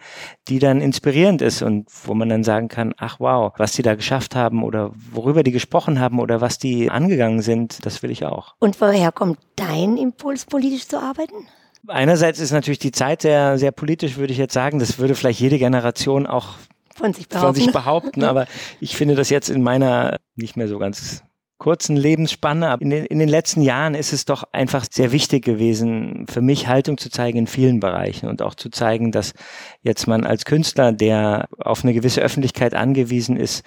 die 0.50 0.60
dann 0.60 0.82
inspirierend 0.82 1.42
ist 1.42 1.62
und 1.62 1.88
wo 2.04 2.14
man 2.14 2.28
dann 2.28 2.44
sagen 2.44 2.68
kann, 2.68 2.94
ach 2.98 3.20
wow, 3.20 3.54
was 3.58 3.72
die 3.72 3.84
da 3.84 3.96
geschafft 3.96 4.36
haben 4.36 4.64
oder 4.64 4.92
worüber 5.12 5.44
die 5.44 5.52
gesprochen 5.52 6.00
haben 6.00 6.20
oder 6.20 6.42
was 6.42 6.58
die 6.58 6.92
angegangen 6.92 7.42
sind, 7.42 7.86
das 7.86 8.04
will 8.04 8.12
ich 8.12 8.26
auch. 8.26 8.56
Und 8.60 8.80
woher 8.82 9.14
kommt 9.14 9.40
dein 9.56 9.96
Impuls, 9.96 10.46
politisch 10.46 10.88
zu 10.88 11.02
arbeiten? 11.02 11.48
Einerseits 11.88 12.40
ist 12.40 12.52
natürlich 12.52 12.80
die 12.80 12.92
Zeit 12.92 13.22
sehr, 13.22 13.58
sehr 13.60 13.72
politisch, 13.72 14.18
würde 14.18 14.34
ich 14.34 14.40
jetzt 14.40 14.54
sagen. 14.54 14.80
Das 14.80 14.98
würde 14.98 15.16
vielleicht 15.16 15.40
jede 15.40 15.60
Generation 15.60 16.26
auch 16.26 16.56
von 16.96 17.14
sich 17.14 17.28
behaupten. 17.28 17.46
Von 17.46 17.56
sich 17.56 17.72
behaupten, 17.72 18.24
aber 18.26 18.48
ich 18.80 18.96
finde 18.96 19.16
das 19.16 19.30
jetzt 19.30 19.50
in 19.50 19.62
meiner 19.62 20.20
nicht 20.36 20.58
mehr 20.58 20.68
so 20.68 20.80
ganz 20.80 21.24
kurzen 21.58 21.96
Lebensspanne. 21.96 22.70
Aber 22.70 22.82
in 22.82 22.90
den, 22.90 23.06
in 23.06 23.20
den 23.20 23.30
letzten 23.30 23.62
Jahren 23.62 23.96
ist 23.96 24.14
es 24.14 24.26
doch 24.26 24.44
einfach 24.52 24.86
sehr 24.90 25.12
wichtig 25.12 25.44
gewesen, 25.46 26.26
für 26.30 26.42
mich 26.42 26.68
Haltung 26.68 26.98
zu 26.98 27.10
zeigen 27.10 27.40
in 27.40 27.48
vielen 27.48 27.80
Bereichen 27.80 28.28
und 28.28 28.42
auch 28.42 28.56
zu 28.56 28.70
zeigen, 28.70 29.12
dass 29.12 29.34
jetzt 29.82 30.08
man 30.08 30.26
als 30.26 30.46
Künstler, 30.46 30.92
der 30.92 31.48
auf 31.58 31.84
eine 31.84 31.94
gewisse 31.94 32.22
Öffentlichkeit 32.22 32.74
angewiesen 32.74 33.38
ist, 33.38 33.64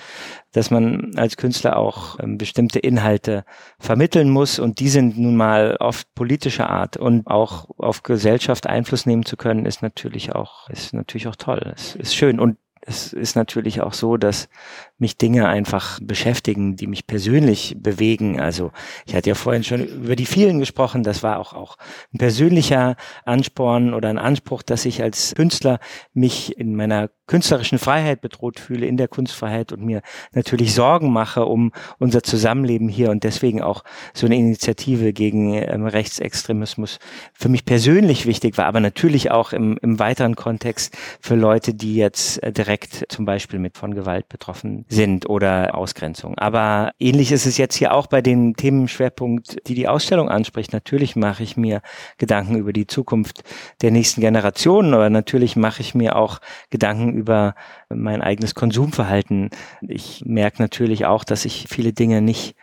dass 0.53 0.71
man 0.71 1.13
als 1.17 1.37
Künstler 1.37 1.77
auch 1.77 2.19
ähm, 2.21 2.39
bestimmte 2.39 2.79
Inhalte 2.79 3.45
vermitteln 3.79 4.31
muss 4.31 4.59
und 4.59 4.81
die 4.81 4.89
sind 4.89 5.19
nun 5.19 5.37
mal 5.37 5.77
oft 5.81 6.15
politischer 6.15 6.71
Art 6.71 6.97
und 6.97 7.27
auch 7.27 7.69
auf 7.79 8.03
Gesellschaft 8.03 8.67
Einfluss 8.67 9.07
nehmen 9.07 9.25
zu 9.25 9.37
können, 9.37 9.67
ist 9.67 9.83
natürlich 9.83 10.35
auch, 10.35 10.69
ist 10.71 10.95
natürlich 10.95 11.29
auch 11.29 11.37
toll. 11.37 11.73
Es 11.75 11.95
ist 11.97 12.15
schön 12.15 12.41
und 12.41 12.59
es 12.89 13.13
ist 13.13 13.37
natürlich 13.37 13.83
auch 13.83 13.93
so, 13.93 14.17
dass 14.17 14.49
mich 14.97 15.19
Dinge 15.19 15.47
einfach 15.47 16.01
beschäftigen, 16.03 16.75
die 16.75 16.87
mich 16.87 17.07
persönlich 17.07 17.77
bewegen. 17.79 18.41
Also 18.41 18.73
ich 19.07 19.15
hatte 19.15 19.29
ja 19.29 19.35
vorhin 19.35 19.63
schon 19.63 19.85
über 19.85 20.17
die 20.17 20.27
vielen 20.27 20.59
gesprochen. 20.59 21.03
Das 21.03 21.23
war 21.23 21.39
auch, 21.39 21.53
auch 21.53 21.77
ein 22.15 22.19
persönlicher 22.19 22.97
Ansporn 23.25 23.93
oder 23.93 24.09
ein 24.09 24.19
Anspruch, 24.19 24.63
dass 24.63 24.87
ich 24.87 25.03
als 25.03 25.35
Künstler 25.37 25.81
mich 26.15 26.57
in 26.57 26.75
meiner 26.75 27.11
künstlerischen 27.27 27.79
Freiheit 27.79 28.23
bedroht 28.23 28.59
fühle, 28.59 28.87
in 28.87 28.97
der 28.97 29.07
Kunstfreiheit 29.07 29.71
und 29.71 29.85
mir 29.85 30.01
natürlich 30.33 30.75
Sorgen 30.75 31.13
mache 31.13 31.45
um 31.45 31.73
unser 31.99 32.23
Zusammenleben 32.23 32.89
hier 32.89 33.11
und 33.11 33.23
deswegen 33.23 33.61
auch 33.61 33.85
so 34.15 34.25
eine 34.25 34.37
Initiative 34.37 35.13
gegen 35.13 35.53
ähm, 35.53 35.87
Rechtsextremismus 35.87 36.99
für 37.35 37.51
mich 37.51 37.67
persönlich 37.67 38.25
wichtig 38.25 38.57
war, 38.57 38.65
aber 38.65 38.81
natürlich 38.81 39.31
auch 39.31 39.53
im, 39.53 39.79
im 39.83 39.99
weiteren 39.99 40.37
Kontext 40.37 40.97
für 41.21 41.35
Leute, 41.35 41.75
die 41.75 41.97
jetzt 41.97 42.43
äh, 42.43 42.51
direkt 42.51 42.78
zum 42.85 43.25
Beispiel 43.25 43.59
mit 43.59 43.77
von 43.77 43.95
Gewalt 43.95 44.29
betroffen 44.29 44.85
sind 44.89 45.29
oder 45.29 45.75
Ausgrenzung. 45.75 46.37
Aber 46.39 46.93
ähnlich 46.99 47.33
ist 47.33 47.47
es 47.47 47.59
jetzt 47.59 47.77
hier 47.77 47.95
auch 47.95 48.07
bei 48.07 48.23
den 48.23 48.55
Themenschwerpunkt, 48.55 49.69
die 49.69 49.75
die 49.75 49.89
Ausstellung 49.89 50.29
anspricht. 50.29 50.73
Natürlich 50.73 51.17
mache 51.17 51.43
ich 51.43 51.57
mir 51.57 51.83
Gedanken 52.19 52.57
über 52.57 52.73
die 52.73 52.87
Zukunft 52.87 53.43
der 53.83 53.91
nächsten 53.91 54.21
Generationen, 54.21 54.95
aber 54.95 55.11
natürlich 55.11 55.57
mache 55.57 55.81
ich 55.81 55.95
mir 55.95 56.17
auch 56.17 56.41
Gedanken 56.71 57.15
über 57.15 57.55
mein 57.89 58.23
eigenes 58.23 58.55
Konsumverhalten. 58.55 59.51
Ich 59.81 60.23
merke 60.27 60.63
natürlich 60.63 61.07
auch, 61.07 61.25
dass 61.25 61.45
ich 61.45 61.67
viele 61.69 61.93
Dinge 61.93 62.21
nicht 62.23 62.57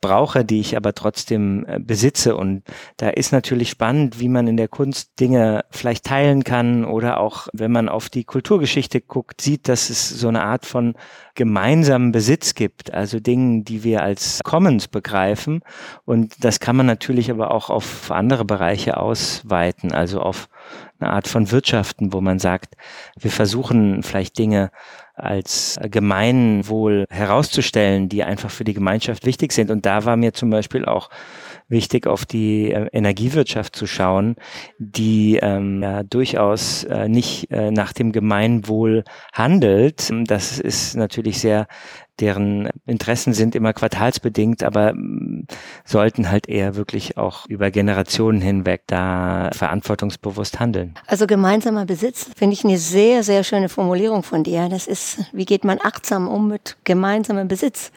brauche, 0.00 0.44
die 0.44 0.60
ich 0.60 0.76
aber 0.76 0.94
trotzdem 0.94 1.64
äh, 1.66 1.78
besitze. 1.80 2.36
Und 2.36 2.62
da 2.96 3.08
ist 3.08 3.32
natürlich 3.32 3.70
spannend, 3.70 4.20
wie 4.20 4.28
man 4.28 4.46
in 4.46 4.56
der 4.56 4.68
Kunst 4.68 5.18
Dinge 5.20 5.64
vielleicht 5.70 6.04
teilen 6.04 6.44
kann 6.44 6.84
oder 6.84 7.20
auch, 7.20 7.48
wenn 7.52 7.72
man 7.72 7.88
auf 7.88 8.08
die 8.08 8.24
Kulturgeschichte 8.24 9.00
guckt, 9.00 9.40
sieht, 9.40 9.68
dass 9.68 9.90
es 9.90 10.08
so 10.08 10.28
eine 10.28 10.42
Art 10.42 10.66
von 10.66 10.94
gemeinsamen 11.34 12.12
Besitz 12.12 12.54
gibt, 12.54 12.92
also 12.92 13.20
Dingen, 13.20 13.64
die 13.64 13.84
wir 13.84 14.02
als 14.02 14.40
Commons 14.44 14.88
begreifen. 14.88 15.62
Und 16.04 16.44
das 16.44 16.60
kann 16.60 16.76
man 16.76 16.86
natürlich 16.86 17.30
aber 17.30 17.50
auch 17.50 17.70
auf 17.70 18.10
andere 18.10 18.44
Bereiche 18.44 18.96
ausweiten, 18.96 19.92
also 19.92 20.20
auf 20.20 20.48
eine 21.00 21.10
Art 21.10 21.28
von 21.28 21.50
Wirtschaften, 21.50 22.12
wo 22.12 22.20
man 22.20 22.38
sagt, 22.38 22.74
wir 23.18 23.30
versuchen 23.30 24.02
vielleicht 24.02 24.38
Dinge 24.38 24.70
als 25.14 25.78
Gemeinwohl 25.82 27.06
herauszustellen, 27.10 28.08
die 28.08 28.22
einfach 28.22 28.50
für 28.50 28.64
die 28.64 28.74
Gemeinschaft 28.74 29.26
wichtig 29.26 29.52
sind. 29.52 29.70
Und 29.70 29.84
da 29.84 30.04
war 30.04 30.16
mir 30.16 30.32
zum 30.32 30.50
Beispiel 30.50 30.84
auch 30.84 31.10
wichtig, 31.68 32.06
auf 32.06 32.24
die 32.24 32.70
äh, 32.72 32.88
Energiewirtschaft 32.92 33.76
zu 33.76 33.86
schauen, 33.86 34.36
die 34.78 35.38
ähm, 35.42 35.82
ja, 35.82 36.02
durchaus 36.02 36.84
äh, 36.84 37.08
nicht 37.08 37.50
äh, 37.50 37.70
nach 37.70 37.92
dem 37.92 38.12
Gemeinwohl 38.12 39.04
handelt. 39.32 40.10
Das 40.26 40.58
ist 40.58 40.96
natürlich 40.96 41.40
sehr 41.40 41.66
deren 42.20 42.68
Interessen 42.86 43.32
sind 43.32 43.54
immer 43.54 43.72
quartalsbedingt, 43.72 44.62
aber 44.62 44.92
mm, 44.94 45.46
sollten 45.84 46.30
halt 46.30 46.48
eher 46.48 46.76
wirklich 46.76 47.16
auch 47.16 47.46
über 47.46 47.70
Generationen 47.70 48.40
hinweg 48.40 48.82
da 48.86 49.50
verantwortungsbewusst 49.52 50.60
handeln. 50.60 50.94
Also 51.06 51.26
gemeinsamer 51.26 51.86
Besitz 51.86 52.30
finde 52.36 52.54
ich 52.54 52.64
eine 52.64 52.78
sehr, 52.78 53.22
sehr 53.22 53.44
schöne 53.44 53.68
Formulierung 53.68 54.22
von 54.22 54.44
dir. 54.44 54.68
Das 54.68 54.86
ist, 54.86 55.24
wie 55.32 55.44
geht 55.44 55.64
man 55.64 55.78
achtsam 55.82 56.28
um 56.28 56.48
mit 56.48 56.76
gemeinsamem 56.84 57.48
Besitz? 57.48 57.92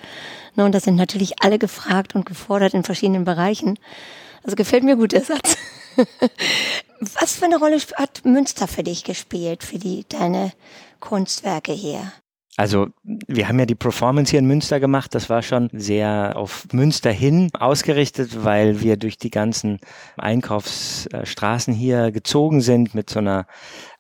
Ne, 0.56 0.66
und 0.66 0.76
da 0.76 0.80
sind 0.80 0.96
natürlich 0.96 1.42
alle 1.42 1.60
gefragt 1.60 2.16
und 2.16 2.26
gefordert 2.26 2.74
in 2.74 2.84
verschiedenen 2.84 3.24
Bereichen. 3.24 3.80
Also 4.44 4.56
gefällt 4.56 4.84
mir 4.84 4.96
gut 4.96 5.12
der 5.12 5.24
Satz. 5.24 5.58
Was 7.00 7.36
für 7.36 7.46
eine 7.46 7.58
Rolle 7.58 7.78
hat 7.96 8.22
Münster 8.26 8.68
für 8.68 8.84
dich 8.84 9.04
gespielt, 9.04 9.64
für 9.64 9.80
die, 9.80 10.06
deine 10.08 10.52
Kunstwerke 11.00 11.74
hier? 11.74 12.12
Also 12.58 12.88
wir 13.06 13.48
haben 13.48 13.60
ja 13.60 13.66
die 13.66 13.76
Performance 13.76 14.32
hier 14.32 14.40
in 14.40 14.46
Münster 14.46 14.80
gemacht. 14.80 15.16
Das 15.16 15.30
war 15.30 15.42
schon 15.42 15.70
sehr 15.72 16.34
auf 16.36 16.68
Münster 16.74 17.12
hin 17.12 17.50
ausgerichtet, 17.58 18.44
weil 18.44 18.82
wir 18.82 18.98
durch 18.98 19.18
die 19.18 19.32
ganzen 19.32 19.80
Einkaufsstraßen 20.18 21.74
hier 21.74 22.12
gezogen 22.12 22.62
sind 22.62 22.94
mit 22.94 23.10
so 23.10 23.20
einer 23.20 23.48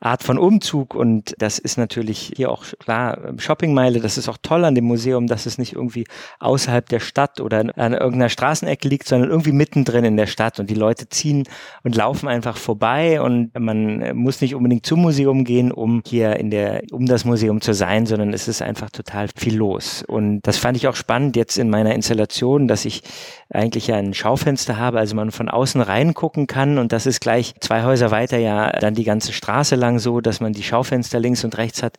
Art 0.01 0.23
von 0.23 0.37
Umzug. 0.37 0.95
Und 0.95 1.33
das 1.37 1.59
ist 1.59 1.77
natürlich 1.77 2.33
hier 2.35 2.51
auch 2.51 2.65
klar 2.79 3.33
Shoppingmeile. 3.37 3.99
Das 3.99 4.17
ist 4.17 4.27
auch 4.27 4.37
toll 4.41 4.65
an 4.65 4.75
dem 4.75 4.85
Museum, 4.85 5.27
dass 5.27 5.45
es 5.45 5.57
nicht 5.57 5.73
irgendwie 5.73 6.05
außerhalb 6.39 6.89
der 6.89 6.99
Stadt 6.99 7.39
oder 7.39 7.59
an 7.59 7.93
irgendeiner 7.93 8.29
Straßenecke 8.29 8.87
liegt, 8.87 9.07
sondern 9.07 9.29
irgendwie 9.29 9.51
mittendrin 9.51 10.03
in 10.03 10.17
der 10.17 10.27
Stadt. 10.27 10.59
Und 10.59 10.69
die 10.69 10.75
Leute 10.75 11.07
ziehen 11.07 11.43
und 11.83 11.95
laufen 11.95 12.27
einfach 12.27 12.57
vorbei 12.57 13.21
und 13.21 13.57
man 13.57 14.15
muss 14.17 14.41
nicht 14.41 14.55
unbedingt 14.55 14.85
zum 14.85 15.01
Museum 15.01 15.43
gehen, 15.43 15.71
um 15.71 16.01
hier 16.05 16.35
in 16.37 16.49
der, 16.49 16.81
um 16.91 17.05
das 17.05 17.23
Museum 17.23 17.61
zu 17.61 17.73
sein, 17.73 18.05
sondern 18.05 18.33
es 18.33 18.47
ist 18.47 18.61
einfach 18.61 18.89
total 18.89 19.27
viel 19.35 19.55
los. 19.55 20.03
Und 20.07 20.41
das 20.41 20.57
fand 20.57 20.77
ich 20.77 20.87
auch 20.87 20.95
spannend 20.95 21.35
jetzt 21.35 21.57
in 21.57 21.69
meiner 21.69 21.93
Installation, 21.93 22.67
dass 22.67 22.85
ich 22.85 23.03
eigentlich 23.49 23.87
ja 23.87 23.97
ein 23.97 24.13
Schaufenster 24.13 24.77
habe, 24.77 24.99
also 24.99 25.15
man 25.15 25.31
von 25.31 25.49
außen 25.49 25.81
reingucken 25.81 26.47
kann 26.47 26.77
und 26.77 26.91
das 26.91 27.05
ist 27.05 27.21
gleich 27.21 27.53
zwei 27.59 27.83
Häuser 27.83 28.11
weiter 28.11 28.37
ja 28.37 28.71
dann 28.71 28.95
die 28.95 29.03
ganze 29.03 29.33
Straße 29.33 29.75
lang 29.75 29.90
so, 29.99 30.21
dass 30.21 30.39
man 30.39 30.53
die 30.53 30.63
Schaufenster 30.63 31.19
links 31.19 31.43
und 31.43 31.57
rechts 31.57 31.83
hat. 31.83 31.97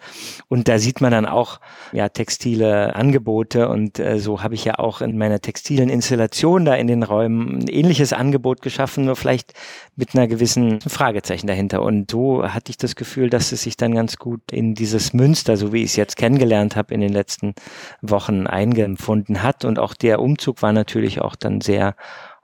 Und 0.48 0.68
da 0.68 0.78
sieht 0.78 1.00
man 1.00 1.12
dann 1.12 1.26
auch 1.26 1.60
ja 1.92 2.08
textile 2.08 2.94
Angebote. 2.94 3.68
Und 3.68 3.98
äh, 3.98 4.18
so 4.18 4.42
habe 4.42 4.54
ich 4.54 4.64
ja 4.64 4.78
auch 4.78 5.00
in 5.00 5.18
meiner 5.18 5.40
textilen 5.40 5.88
Installation 5.88 6.64
da 6.64 6.74
in 6.74 6.86
den 6.86 7.02
Räumen 7.02 7.60
ein 7.60 7.68
ähnliches 7.68 8.12
Angebot 8.12 8.62
geschaffen, 8.62 9.04
nur 9.04 9.16
vielleicht 9.16 9.54
mit 9.96 10.14
einer 10.14 10.26
gewissen 10.26 10.80
Fragezeichen 10.80 11.46
dahinter. 11.46 11.82
Und 11.82 12.10
so 12.10 12.42
hatte 12.42 12.70
ich 12.70 12.76
das 12.76 12.96
Gefühl, 12.96 13.30
dass 13.30 13.52
es 13.52 13.62
sich 13.62 13.76
dann 13.76 13.94
ganz 13.94 14.16
gut 14.16 14.40
in 14.50 14.74
dieses 14.74 15.12
Münster, 15.12 15.56
so 15.56 15.72
wie 15.72 15.82
ich 15.82 15.90
es 15.90 15.96
jetzt 15.96 16.16
kennengelernt 16.16 16.76
habe 16.76 16.94
in 16.94 17.00
den 17.00 17.12
letzten 17.12 17.54
Wochen 18.00 18.46
eingefunden 18.46 19.42
hat. 19.42 19.64
Und 19.64 19.78
auch 19.78 19.94
der 19.94 20.20
Umzug 20.20 20.62
war 20.62 20.72
natürlich 20.72 21.20
auch 21.20 21.36
dann 21.36 21.60
sehr 21.60 21.94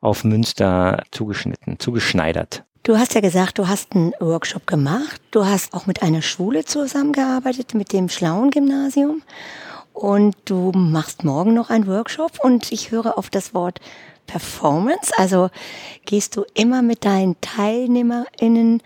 auf 0.01 0.25
Münster 0.25 1.03
zugeschnitten, 1.11 1.79
zugeschneidert. 1.79 2.65
Du 2.83 2.97
hast 2.97 3.15
ja 3.15 3.21
gesagt, 3.21 3.59
du 3.59 3.69
hast 3.69 3.95
einen 3.95 4.13
Workshop 4.19 4.67
gemacht. 4.67 5.21
Du 5.31 5.45
hast 5.45 5.75
auch 5.75 5.87
mit 5.87 6.03
einer 6.03 6.23
Schule 6.23 6.65
zusammengearbeitet, 6.65 7.75
mit 7.75 7.93
dem 7.93 8.09
Schlauen 8.09 8.51
Gymnasium. 8.51 9.23
Und 9.93 10.37
du 10.45 10.73
machst 10.73 11.25
morgen 11.25 11.55
noch 11.55 11.71
einen 11.71 11.87
Workshop 11.87 12.39
und 12.43 12.73
ich 12.73 12.91
höre 12.91 13.19
auf 13.19 13.31
das 13.31 13.53
Wort 13.53 13.81
Performance. 14.27 15.13
Also 15.17 15.51
gehst 16.07 16.37
du 16.37 16.45
immer 16.55 16.83
mit 16.83 17.05
deinen 17.05 17.39
TeilnehmerInnen 17.41 18.83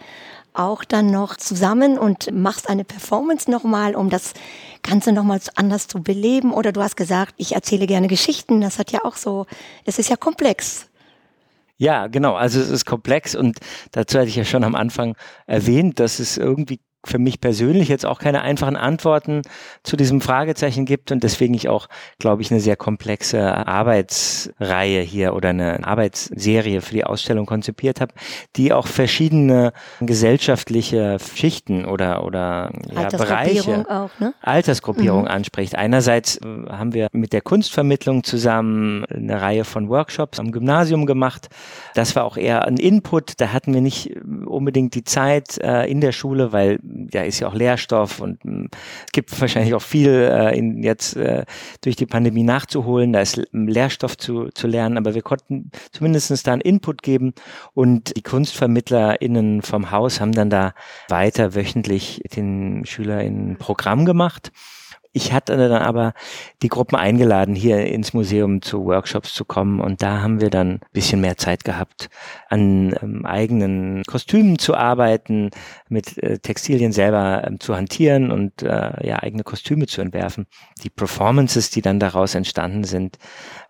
auch 0.54 0.84
dann 0.84 1.10
noch 1.10 1.36
zusammen 1.36 1.98
und 1.98 2.30
machst 2.32 2.68
eine 2.68 2.84
Performance 2.84 3.50
nochmal, 3.50 3.94
um 3.94 4.10
das 4.10 4.34
Ganze 4.82 5.12
nochmal 5.12 5.40
anders 5.54 5.86
zu 5.88 6.02
beleben? 6.02 6.52
Oder 6.52 6.72
du 6.72 6.82
hast 6.82 6.96
gesagt, 6.96 7.34
ich 7.36 7.54
erzähle 7.54 7.86
gerne 7.86 8.08
Geschichten. 8.08 8.60
Das 8.60 8.78
hat 8.78 8.92
ja 8.92 9.04
auch 9.04 9.16
so, 9.16 9.46
es 9.84 9.98
ist 9.98 10.08
ja 10.08 10.16
komplex. 10.16 10.86
Ja, 11.82 12.06
genau. 12.06 12.34
Also 12.36 12.60
es 12.60 12.70
ist 12.70 12.84
komplex 12.84 13.34
und 13.34 13.58
dazu 13.90 14.16
hatte 14.16 14.28
ich 14.28 14.36
ja 14.36 14.44
schon 14.44 14.62
am 14.62 14.76
Anfang 14.76 15.16
erwähnt, 15.48 15.98
dass 15.98 16.20
es 16.20 16.38
irgendwie 16.38 16.78
für 17.04 17.18
mich 17.18 17.40
persönlich 17.40 17.88
jetzt 17.88 18.06
auch 18.06 18.18
keine 18.18 18.42
einfachen 18.42 18.76
Antworten 18.76 19.42
zu 19.82 19.96
diesem 19.96 20.20
Fragezeichen 20.20 20.84
gibt 20.84 21.10
und 21.12 21.22
deswegen 21.24 21.54
ich 21.54 21.68
auch, 21.68 21.88
glaube 22.18 22.42
ich, 22.42 22.50
eine 22.50 22.60
sehr 22.60 22.76
komplexe 22.76 23.66
Arbeitsreihe 23.66 25.00
hier 25.00 25.34
oder 25.34 25.50
eine 25.50 25.84
Arbeitsserie 25.84 26.80
für 26.80 26.94
die 26.94 27.04
Ausstellung 27.04 27.46
konzipiert 27.46 28.00
habe, 28.00 28.14
die 28.56 28.72
auch 28.72 28.86
verschiedene 28.86 29.72
gesellschaftliche 30.00 31.18
Schichten 31.34 31.84
oder 31.84 32.24
oder 32.24 32.70
ja, 32.94 33.08
Bereiche, 33.08 33.84
auch, 33.88 34.10
ne? 34.20 34.34
Altersgruppierung 34.40 35.22
mhm. 35.22 35.28
anspricht. 35.28 35.74
Einerseits 35.74 36.36
äh, 36.36 36.46
haben 36.68 36.94
wir 36.94 37.08
mit 37.12 37.32
der 37.32 37.40
Kunstvermittlung 37.40 38.24
zusammen 38.24 39.04
eine 39.06 39.40
Reihe 39.40 39.64
von 39.64 39.88
Workshops 39.88 40.38
am 40.38 40.52
Gymnasium 40.52 41.06
gemacht. 41.06 41.48
Das 41.94 42.14
war 42.16 42.24
auch 42.24 42.36
eher 42.36 42.64
ein 42.66 42.76
Input. 42.76 43.40
Da 43.40 43.52
hatten 43.52 43.74
wir 43.74 43.80
nicht 43.80 44.16
unbedingt 44.46 44.94
die 44.94 45.04
Zeit 45.04 45.58
äh, 45.58 45.84
in 45.86 46.00
der 46.00 46.12
Schule, 46.12 46.52
weil 46.52 46.78
ja 47.12 47.22
ist 47.22 47.40
ja 47.40 47.48
auch 47.48 47.54
Lehrstoff 47.54 48.20
und 48.20 48.44
mh, 48.44 48.52
hm, 48.52 48.68
es 49.06 49.12
gibt 49.12 49.40
wahrscheinlich 49.40 49.74
auch 49.74 49.82
viel 49.82 50.10
äh, 50.10 50.56
in, 50.56 50.82
jetzt 50.82 51.16
äh, 51.16 51.44
durch 51.80 51.96
die 51.96 52.06
Pandemie 52.06 52.42
nachzuholen. 52.42 53.12
Da 53.12 53.20
ist 53.20 53.40
Lehrstoff 53.52 54.16
zu, 54.16 54.48
zu 54.50 54.66
lernen, 54.66 54.96
aber 54.96 55.14
wir 55.14 55.22
konnten 55.22 55.70
zumindestens 55.92 56.42
da 56.42 56.52
einen 56.52 56.62
Input 56.62 57.02
geben 57.02 57.34
und 57.74 58.16
die 58.16 58.22
KunstvermittlerInnen 58.22 59.62
vom 59.62 59.90
Haus 59.90 60.20
haben 60.20 60.32
dann 60.32 60.50
da 60.50 60.74
weiter 61.08 61.54
wöchentlich 61.54 62.22
den 62.34 62.84
SchülerInnen 62.84 63.56
Programm 63.56 64.04
gemacht. 64.04 64.52
Ich 65.14 65.34
hatte 65.34 65.56
dann 65.56 65.82
aber 65.82 66.14
die 66.62 66.68
Gruppen 66.68 66.96
eingeladen, 66.96 67.54
hier 67.54 67.84
ins 67.86 68.14
Museum 68.14 68.62
zu 68.62 68.86
Workshops 68.86 69.34
zu 69.34 69.44
kommen 69.44 69.78
und 69.78 70.00
da 70.02 70.22
haben 70.22 70.40
wir 70.40 70.48
dann 70.48 70.76
ein 70.76 70.80
bisschen 70.92 71.20
mehr 71.20 71.36
Zeit 71.36 71.64
gehabt, 71.64 72.08
an 72.48 72.96
ähm, 73.02 73.26
eigenen 73.26 74.04
Kostümen 74.04 74.58
zu 74.58 74.74
arbeiten, 74.74 75.50
mit 75.90 76.16
äh, 76.16 76.38
Textilien 76.38 76.92
selber 76.92 77.44
ähm, 77.46 77.60
zu 77.60 77.76
hantieren 77.76 78.30
und 78.30 78.62
äh, 78.62 79.06
ja 79.06 79.22
eigene 79.22 79.44
Kostüme 79.44 79.86
zu 79.86 80.00
entwerfen. 80.00 80.46
Die 80.82 80.90
Performances, 80.90 81.68
die 81.68 81.82
dann 81.82 82.00
daraus 82.00 82.34
entstanden 82.34 82.84
sind, 82.84 83.18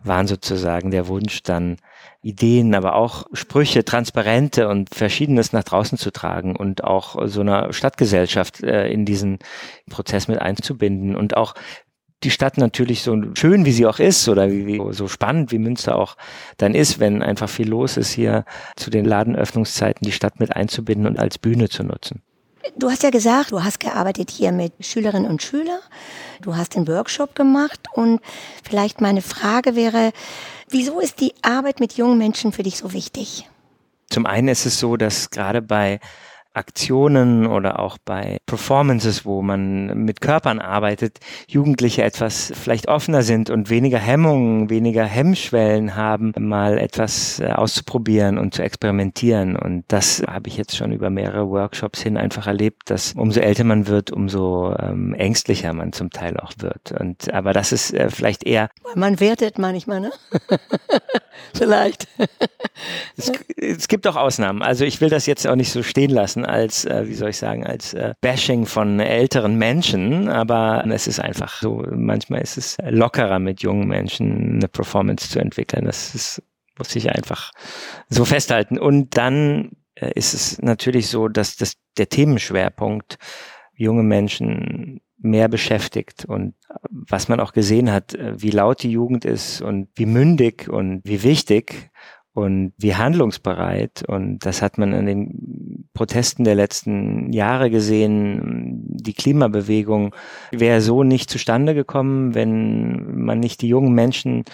waren 0.00 0.28
sozusagen 0.28 0.92
der 0.92 1.09
Wunsch 1.09 1.42
dann 1.42 1.76
Ideen, 2.22 2.74
aber 2.74 2.94
auch 2.94 3.26
Sprüche, 3.32 3.84
Transparente 3.84 4.68
und 4.68 4.94
Verschiedenes 4.94 5.52
nach 5.52 5.64
draußen 5.64 5.98
zu 5.98 6.12
tragen 6.12 6.56
und 6.56 6.84
auch 6.84 7.26
so 7.26 7.40
einer 7.40 7.72
Stadtgesellschaft 7.72 8.62
äh, 8.62 8.88
in 8.88 9.04
diesen 9.04 9.38
Prozess 9.90 10.28
mit 10.28 10.40
einzubinden 10.40 11.16
und 11.16 11.36
auch 11.36 11.54
die 12.22 12.30
Stadt 12.30 12.56
natürlich 12.56 13.02
so 13.02 13.16
schön, 13.34 13.64
wie 13.64 13.72
sie 13.72 13.86
auch 13.86 13.98
ist 13.98 14.28
oder 14.28 14.50
wie, 14.50 14.80
so 14.90 15.08
spannend, 15.08 15.50
wie 15.50 15.58
Münster 15.58 15.96
auch 15.96 16.16
dann 16.56 16.74
ist, 16.74 17.00
wenn 17.00 17.22
einfach 17.22 17.48
viel 17.48 17.68
los 17.68 17.96
ist, 17.96 18.12
hier 18.12 18.44
zu 18.76 18.90
den 18.90 19.04
Ladenöffnungszeiten 19.04 20.04
die 20.04 20.12
Stadt 20.12 20.38
mit 20.38 20.54
einzubinden 20.54 21.06
und 21.06 21.18
als 21.18 21.38
Bühne 21.38 21.68
zu 21.68 21.82
nutzen. 21.82 22.22
Du 22.76 22.90
hast 22.90 23.02
ja 23.02 23.10
gesagt, 23.10 23.50
du 23.50 23.62
hast 23.62 23.80
gearbeitet 23.80 24.30
hier 24.30 24.52
mit 24.52 24.72
Schülerinnen 24.80 25.28
und 25.28 25.42
Schülern. 25.42 25.80
Du 26.40 26.56
hast 26.56 26.74
den 26.74 26.86
Workshop 26.86 27.34
gemacht 27.34 27.80
und 27.92 28.20
vielleicht 28.62 29.00
meine 29.00 29.20
Frage 29.20 29.74
wäre, 29.74 30.12
Wieso 30.72 31.00
ist 31.00 31.20
die 31.20 31.35
Arbeit 31.42 31.80
mit 31.80 31.98
jungen 31.98 32.16
Menschen 32.16 32.50
für 32.50 32.62
dich 32.62 32.78
so 32.78 32.94
wichtig? 32.94 33.46
Zum 34.08 34.24
einen 34.24 34.48
ist 34.48 34.64
es 34.64 34.80
so, 34.80 34.96
dass 34.96 35.28
gerade 35.28 35.61
bei 35.61 36.00
Aktionen 36.54 37.46
oder 37.46 37.78
auch 37.78 37.98
bei 38.04 38.38
Performances, 38.46 39.24
wo 39.24 39.42
man 39.42 40.04
mit 40.04 40.20
Körpern 40.20 40.58
arbeitet, 40.58 41.18
Jugendliche 41.48 42.02
etwas 42.02 42.52
vielleicht 42.54 42.88
offener 42.88 43.22
sind 43.22 43.50
und 43.50 43.70
weniger 43.70 43.98
Hemmungen, 43.98 44.70
weniger 44.70 45.04
Hemmschwellen 45.04 45.96
haben, 45.96 46.32
mal 46.38 46.78
etwas 46.78 47.40
äh, 47.40 47.46
auszuprobieren 47.46 48.38
und 48.38 48.54
zu 48.54 48.62
experimentieren. 48.62 49.56
Und 49.56 49.84
das 49.88 50.22
habe 50.26 50.48
ich 50.48 50.56
jetzt 50.56 50.76
schon 50.76 50.92
über 50.92 51.10
mehrere 51.10 51.48
Workshops 51.48 52.02
hin 52.02 52.16
einfach 52.16 52.46
erlebt, 52.46 52.90
dass 52.90 53.12
umso 53.14 53.40
älter 53.40 53.64
man 53.64 53.86
wird, 53.86 54.10
umso 54.10 54.74
ähm, 54.78 55.14
ängstlicher 55.14 55.72
man 55.72 55.92
zum 55.92 56.10
Teil 56.10 56.36
auch 56.38 56.52
wird. 56.58 56.92
Und 56.92 57.32
aber 57.32 57.52
das 57.52 57.72
ist 57.72 57.94
äh, 57.94 58.10
vielleicht 58.10 58.44
eher. 58.44 58.68
Man 58.94 59.20
wertet 59.20 59.58
manchmal, 59.58 60.00
ne? 60.00 60.12
vielleicht. 61.54 62.08
es, 63.16 63.32
es 63.56 63.88
gibt 63.88 64.06
auch 64.06 64.16
Ausnahmen. 64.16 64.62
Also 64.62 64.84
ich 64.84 65.00
will 65.00 65.08
das 65.08 65.26
jetzt 65.26 65.46
auch 65.46 65.56
nicht 65.56 65.72
so 65.72 65.82
stehen 65.82 66.10
lassen 66.10 66.41
lassen 66.42 66.44
als, 66.44 66.85
äh, 66.85 67.09
wie 67.09 67.14
soll 67.14 67.31
ich 67.31 67.38
sagen, 67.38 67.66
als 67.66 67.94
äh, 67.94 68.14
Bashing 68.20 68.66
von 68.66 69.00
älteren 69.00 69.57
Menschen, 69.57 70.28
aber 70.28 70.85
es 70.90 71.07
ist 71.07 71.20
einfach 71.20 71.61
so, 71.61 71.85
manchmal 71.90 72.42
ist 72.42 72.57
es 72.57 72.76
lockerer 72.83 73.38
mit 73.38 73.62
jungen 73.62 73.88
Menschen 73.88 74.57
eine 74.57 74.68
Performance 74.68 75.28
zu 75.28 75.38
entwickeln. 75.38 75.85
Das 75.87 76.14
ist, 76.14 76.42
muss 76.78 76.94
ich 76.96 77.11
einfach 77.11 77.52
so 78.09 78.24
festhalten. 78.24 78.78
Und 78.78 79.16
dann 79.16 79.70
äh, 79.94 80.12
ist 80.14 80.35
es 80.35 80.61
natürlich 80.61 81.09
so, 81.09 81.28
dass 81.28 81.57
das, 81.57 81.74
der 81.96 82.09
Themenschwerpunkt 82.09 83.18
junge 83.74 84.02
Menschen 84.02 85.00
mehr 85.24 85.48
beschäftigt 85.48 86.24
und 86.24 86.55
was 86.90 87.28
man 87.28 87.38
auch 87.38 87.52
gesehen 87.52 87.92
hat, 87.92 88.14
äh, 88.14 88.35
wie 88.40 88.50
laut 88.50 88.83
die 88.83 88.90
Jugend 88.90 89.24
ist 89.24 89.61
und 89.61 89.88
wie 89.94 90.07
mündig 90.07 90.68
und 90.68 91.02
wie 91.05 91.22
wichtig 91.22 91.90
und 92.34 92.72
wie 92.78 92.94
handlungsbereit. 92.94 94.04
Und 94.06 94.40
das 94.40 94.62
hat 94.62 94.78
man 94.78 94.92
in 94.92 95.06
den 95.06 95.88
Protesten 95.94 96.44
der 96.44 96.54
letzten 96.54 97.32
Jahre 97.32 97.70
gesehen. 97.70 98.84
Die 98.86 99.12
Klimabewegung 99.12 100.14
wäre 100.50 100.80
so 100.80 101.02
nicht 101.02 101.28
zustande 101.28 101.74
gekommen, 101.74 102.34
wenn 102.34 103.24
man 103.24 103.40
nicht 103.40 103.60
die 103.60 103.68
jungen 103.68 103.92
Menschen 103.92 104.44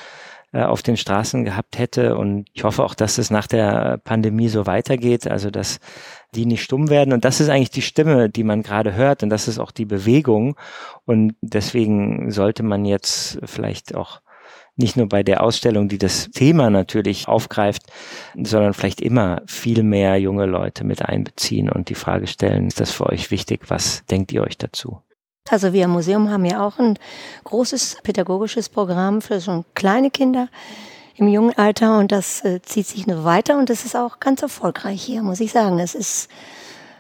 äh, 0.53 0.63
auf 0.63 0.83
den 0.83 0.97
Straßen 0.97 1.45
gehabt 1.45 1.79
hätte. 1.79 2.17
Und 2.17 2.49
ich 2.53 2.65
hoffe 2.65 2.83
auch, 2.83 2.95
dass 2.95 3.19
es 3.19 3.31
nach 3.31 3.47
der 3.47 3.99
Pandemie 3.99 4.49
so 4.49 4.67
weitergeht, 4.67 5.29
also 5.29 5.51
dass 5.51 5.79
die 6.35 6.47
nicht 6.47 6.63
stumm 6.63 6.91
werden. 6.91 7.13
Und 7.13 7.25
das 7.25 7.41
ist 7.41 7.49
eigentlich 7.49 7.71
die 7.71 7.83
Stimme, 7.83 8.29
die 8.29 8.45
man 8.45 8.63
gerade 8.63 8.95
hört. 8.95 9.23
Und 9.23 9.31
das 9.31 9.47
ist 9.47 9.59
auch 9.59 9.71
die 9.71 9.85
Bewegung. 9.85 10.57
Und 11.05 11.35
deswegen 11.43 12.31
sollte 12.33 12.65
man 12.65 12.85
jetzt 12.85 13.39
vielleicht 13.45 13.95
auch 13.95 14.21
nicht 14.79 14.97
nur 14.97 15.09
bei 15.09 15.23
der 15.23 15.43
Ausstellung, 15.43 15.89
die 15.89 15.99
das 15.99 16.31
Thema 16.31 16.71
natürlich 16.71 17.29
aufgreift, 17.29 17.83
sondern 18.41 18.75
vielleicht 18.75 19.01
immer 19.01 19.43
viel 19.47 19.83
mehr 19.83 20.17
junge 20.19 20.47
Leute 20.47 20.85
mit 20.85 21.03
einbeziehen 21.03 21.71
und 21.71 21.89
die 21.89 21.95
Frage 21.95 22.27
stellen, 22.27 22.69
ist 22.69 22.81
das 22.81 22.91
für 22.91 23.07
euch 23.07 23.31
wichtig? 23.31 23.63
Was 23.69 24.05
denkt 24.07 24.33
ihr 24.33 24.43
euch 24.43 24.57
dazu? 24.57 25.03
Also 25.51 25.73
wir 25.73 25.85
im 25.85 25.91
Museum 25.91 26.31
haben 26.31 26.45
ja 26.45 26.65
auch 26.65 26.79
ein 26.79 26.99
großes 27.45 27.99
pädagogisches 28.03 28.69
Programm 28.69 29.23
für 29.23 29.41
schon 29.41 29.65
kleine 29.75 30.11
Kinder 30.11 30.49
im 31.17 31.29
jungen 31.29 31.57
Alter 31.57 31.99
und 31.99 32.13
das 32.13 32.45
äh, 32.45 32.63
zieht 32.63 32.87
sich 32.87 33.07
nur 33.07 33.25
weiter 33.25 33.59
und 33.59 33.71
das 33.71 33.85
ist 33.85 33.97
auch 33.97 34.21
ganz 34.21 34.43
erfolgreich 34.43 35.03
hier, 35.03 35.23
muss 35.23 35.41
ich 35.41 35.51
sagen. 35.51 35.79
Das 35.79 35.95
ist, 35.95 36.29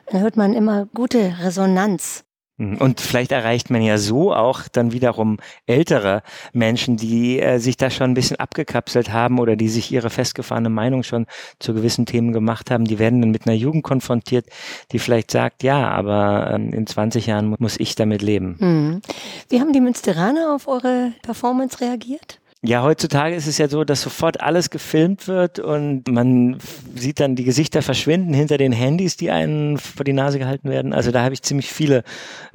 da 0.06 0.18
hört 0.18 0.36
man 0.36 0.54
immer 0.54 0.86
gute 0.94 1.36
Resonanz. 1.40 2.24
Mhm. 2.58 2.76
Und 2.76 3.00
vielleicht 3.00 3.32
erreicht 3.32 3.70
man 3.70 3.82
ja 3.82 3.98
so 3.98 4.34
auch 4.34 4.68
dann 4.68 4.92
wiederum 4.92 5.38
ältere 5.66 6.22
Menschen, 6.52 6.96
die 6.96 7.40
äh, 7.40 7.58
sich 7.58 7.76
da 7.76 7.88
schon 7.90 8.10
ein 8.10 8.14
bisschen 8.14 8.36
abgekapselt 8.36 9.12
haben 9.12 9.38
oder 9.38 9.56
die 9.56 9.68
sich 9.68 9.90
ihre 9.92 10.10
festgefahrene 10.10 10.68
Meinung 10.68 11.04
schon 11.04 11.26
zu 11.60 11.72
gewissen 11.72 12.04
Themen 12.04 12.32
gemacht 12.32 12.70
haben. 12.70 12.84
Die 12.84 12.98
werden 12.98 13.20
dann 13.20 13.30
mit 13.30 13.46
einer 13.46 13.56
Jugend 13.56 13.84
konfrontiert, 13.84 14.46
die 14.92 14.98
vielleicht 14.98 15.30
sagt, 15.30 15.62
ja, 15.62 15.88
aber 15.88 16.50
äh, 16.50 16.56
in 16.56 16.86
20 16.86 17.26
Jahren 17.26 17.54
muss 17.58 17.78
ich 17.78 17.94
damit 17.94 18.22
leben. 18.22 18.56
Mhm. 18.58 19.00
Wie 19.48 19.60
haben 19.60 19.72
die 19.72 19.80
Münsteraner 19.80 20.54
auf 20.54 20.66
eure 20.66 21.12
Performance 21.22 21.80
reagiert? 21.80 22.40
Ja, 22.64 22.82
heutzutage 22.82 23.36
ist 23.36 23.46
es 23.46 23.56
ja 23.58 23.68
so, 23.68 23.84
dass 23.84 24.02
sofort 24.02 24.40
alles 24.40 24.70
gefilmt 24.70 25.28
wird 25.28 25.60
und 25.60 26.08
man 26.08 26.58
sieht 26.96 27.20
dann 27.20 27.36
die 27.36 27.44
Gesichter 27.44 27.82
verschwinden 27.82 28.34
hinter 28.34 28.58
den 28.58 28.72
Handys, 28.72 29.16
die 29.16 29.30
einen 29.30 29.78
vor 29.78 30.02
die 30.02 30.12
Nase 30.12 30.40
gehalten 30.40 30.68
werden. 30.68 30.92
Also 30.92 31.12
da 31.12 31.22
habe 31.22 31.34
ich 31.34 31.42
ziemlich 31.42 31.72
viele 31.72 32.02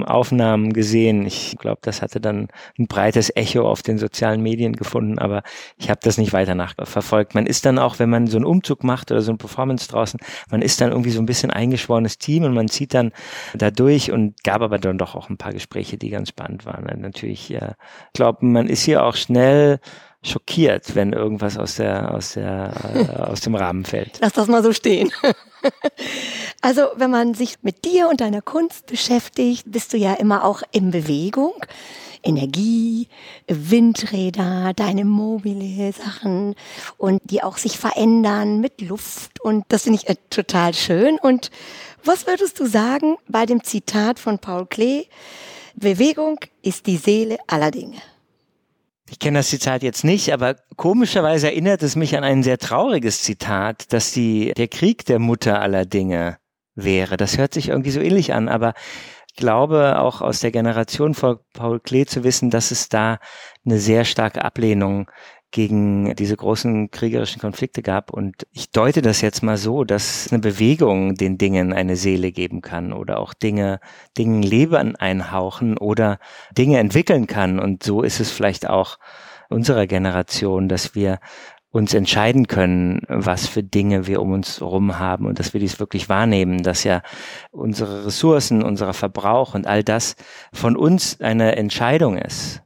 Aufnahmen 0.03 0.73
gesehen. 0.73 1.25
Ich 1.25 1.55
glaube, 1.57 1.79
das 1.83 2.01
hatte 2.01 2.19
dann 2.19 2.49
ein 2.77 2.87
breites 2.87 3.33
Echo 3.33 3.65
auf 3.65 3.81
den 3.81 3.97
sozialen 3.97 4.41
Medien 4.41 4.73
gefunden, 4.73 5.19
aber 5.19 5.41
ich 5.77 5.89
habe 5.89 6.01
das 6.03 6.17
nicht 6.17 6.33
weiter 6.33 6.53
nachverfolgt. 6.53 7.33
Man 7.33 7.45
ist 7.45 7.65
dann 7.65 7.79
auch, 7.79 7.97
wenn 7.97 8.09
man 8.09 8.27
so 8.27 8.35
einen 8.35 8.45
Umzug 8.45 8.83
macht 8.83 9.09
oder 9.09 9.21
so 9.21 9.31
ein 9.31 9.37
Performance 9.37 9.87
draußen, 9.87 10.19
man 10.51 10.61
ist 10.61 10.81
dann 10.81 10.91
irgendwie 10.91 11.11
so 11.11 11.21
ein 11.21 11.25
bisschen 11.25 11.49
eingeschworenes 11.49 12.17
Team 12.17 12.43
und 12.43 12.53
man 12.53 12.67
zieht 12.67 12.93
dann 12.93 13.13
da 13.53 13.71
durch 13.71 14.11
und 14.11 14.43
gab 14.43 14.61
aber 14.63 14.79
dann 14.79 14.97
doch 14.97 15.15
auch 15.15 15.29
ein 15.29 15.37
paar 15.37 15.53
Gespräche, 15.53 15.97
die 15.97 16.09
ganz 16.09 16.27
spannend 16.27 16.65
waren. 16.65 16.99
Natürlich, 16.99 17.47
ja, 17.47 17.75
ich 18.07 18.13
glaube, 18.13 18.45
man 18.45 18.67
ist 18.67 18.83
hier 18.83 19.05
auch 19.05 19.15
schnell 19.15 19.79
schockiert, 20.23 20.95
wenn 20.95 21.13
irgendwas 21.13 21.57
aus 21.57 21.75
der 21.75 22.13
aus 22.13 22.33
der 22.33 22.73
äh, 22.93 23.21
aus 23.21 23.41
dem 23.41 23.55
Rahmen 23.55 23.85
fällt. 23.85 24.19
Lass 24.21 24.33
das 24.33 24.47
mal 24.47 24.63
so 24.63 24.73
stehen. 24.73 25.11
also, 26.61 26.83
wenn 26.95 27.11
man 27.11 27.33
sich 27.33 27.57
mit 27.61 27.85
dir 27.85 28.09
und 28.09 28.21
deiner 28.21 28.41
Kunst 28.41 28.87
beschäftigt, 28.87 29.65
bist 29.67 29.93
du 29.93 29.97
ja 29.97 30.13
immer 30.13 30.45
auch 30.45 30.63
in 30.71 30.91
Bewegung. 30.91 31.53
Energie, 32.25 33.09
Windräder, 33.47 34.71
deine 34.73 35.03
mobile 35.03 35.91
Sachen 35.91 36.55
und 36.97 37.21
die 37.25 37.43
auch 37.43 37.57
sich 37.57 37.77
verändern 37.77 38.61
mit 38.61 38.79
Luft 38.79 39.41
und 39.41 39.65
das 39.67 39.83
finde 39.83 39.99
ich 40.01 40.09
äh, 40.09 40.15
total 40.29 40.73
schön. 40.73 41.19
Und 41.21 41.51
was 42.05 42.25
würdest 42.25 42.59
du 42.61 42.65
sagen 42.65 43.17
bei 43.27 43.45
dem 43.45 43.63
Zitat 43.63 44.19
von 44.19 44.39
Paul 44.39 44.65
Klee? 44.65 45.05
Bewegung 45.75 46.39
ist 46.61 46.87
die 46.87 46.97
Seele 46.97 47.37
aller 47.47 47.71
Dinge. 47.71 47.97
Ich 49.13 49.19
kenne 49.19 49.37
das 49.37 49.49
Zitat 49.49 49.83
jetzt 49.83 50.03
nicht, 50.03 50.33
aber 50.33 50.55
komischerweise 50.75 51.45
erinnert 51.45 51.83
es 51.83 51.95
mich 51.95 52.17
an 52.17 52.23
ein 52.23 52.41
sehr 52.41 52.57
trauriges 52.57 53.21
Zitat, 53.21 53.93
dass 53.93 54.11
die, 54.11 54.55
der 54.57 54.67
Krieg 54.67 55.05
der 55.05 55.19
Mutter 55.19 55.61
aller 55.61 55.85
Dinge 55.85 56.39
wäre. 56.73 57.15
Das 57.15 57.37
hört 57.37 57.53
sich 57.53 57.69
irgendwie 57.69 57.91
so 57.91 57.99
ähnlich 57.99 58.33
an, 58.33 58.49
aber 58.49 58.73
ich 59.29 59.35
glaube 59.35 59.99
auch 59.99 60.21
aus 60.21 60.39
der 60.39 60.49
Generation 60.49 61.13
von 61.13 61.37
Paul 61.53 61.79
Klee 61.79 62.05
zu 62.05 62.23
wissen, 62.23 62.49
dass 62.49 62.71
es 62.71 62.89
da 62.89 63.19
eine 63.63 63.77
sehr 63.77 64.03
starke 64.03 64.43
Ablehnung 64.43 65.11
gegen 65.53 66.15
diese 66.15 66.35
großen 66.35 66.89
kriegerischen 66.89 67.39
Konflikte 67.39 67.83
gab. 67.83 68.11
Und 68.11 68.47
ich 68.51 68.71
deute 68.71 69.01
das 69.01 69.21
jetzt 69.21 69.43
mal 69.43 69.55
so, 69.55 69.83
dass 69.83 70.27
eine 70.31 70.39
Bewegung 70.39 71.13
den 71.15 71.37
Dingen 71.37 71.71
eine 71.71 71.95
Seele 71.95 72.31
geben 72.31 72.61
kann 72.61 72.91
oder 72.91 73.19
auch 73.19 73.33
Dinge, 73.33 73.79
Dingen 74.17 74.41
Leben 74.41 74.95
einhauchen 74.95 75.77
oder 75.77 76.17
Dinge 76.57 76.79
entwickeln 76.79 77.27
kann. 77.27 77.59
Und 77.59 77.83
so 77.83 78.01
ist 78.01 78.19
es 78.19 78.31
vielleicht 78.31 78.67
auch 78.67 78.97
unserer 79.49 79.85
Generation, 79.85 80.67
dass 80.67 80.95
wir 80.95 81.19
uns 81.69 81.93
entscheiden 81.93 82.47
können, 82.47 83.01
was 83.07 83.47
für 83.47 83.61
Dinge 83.61 84.07
wir 84.07 84.21
um 84.21 84.31
uns 84.31 84.59
herum 84.59 84.97
haben 84.97 85.27
und 85.27 85.37
dass 85.37 85.53
wir 85.53 85.59
dies 85.59 85.79
wirklich 85.79 86.09
wahrnehmen, 86.09 86.63
dass 86.63 86.83
ja 86.83 87.03
unsere 87.51 88.07
Ressourcen, 88.07 88.63
unser 88.63 88.93
Verbrauch 88.93 89.53
und 89.53 89.67
all 89.67 89.83
das 89.83 90.15
von 90.51 90.75
uns 90.75 91.21
eine 91.21 91.55
Entscheidung 91.55 92.17
ist 92.17 92.63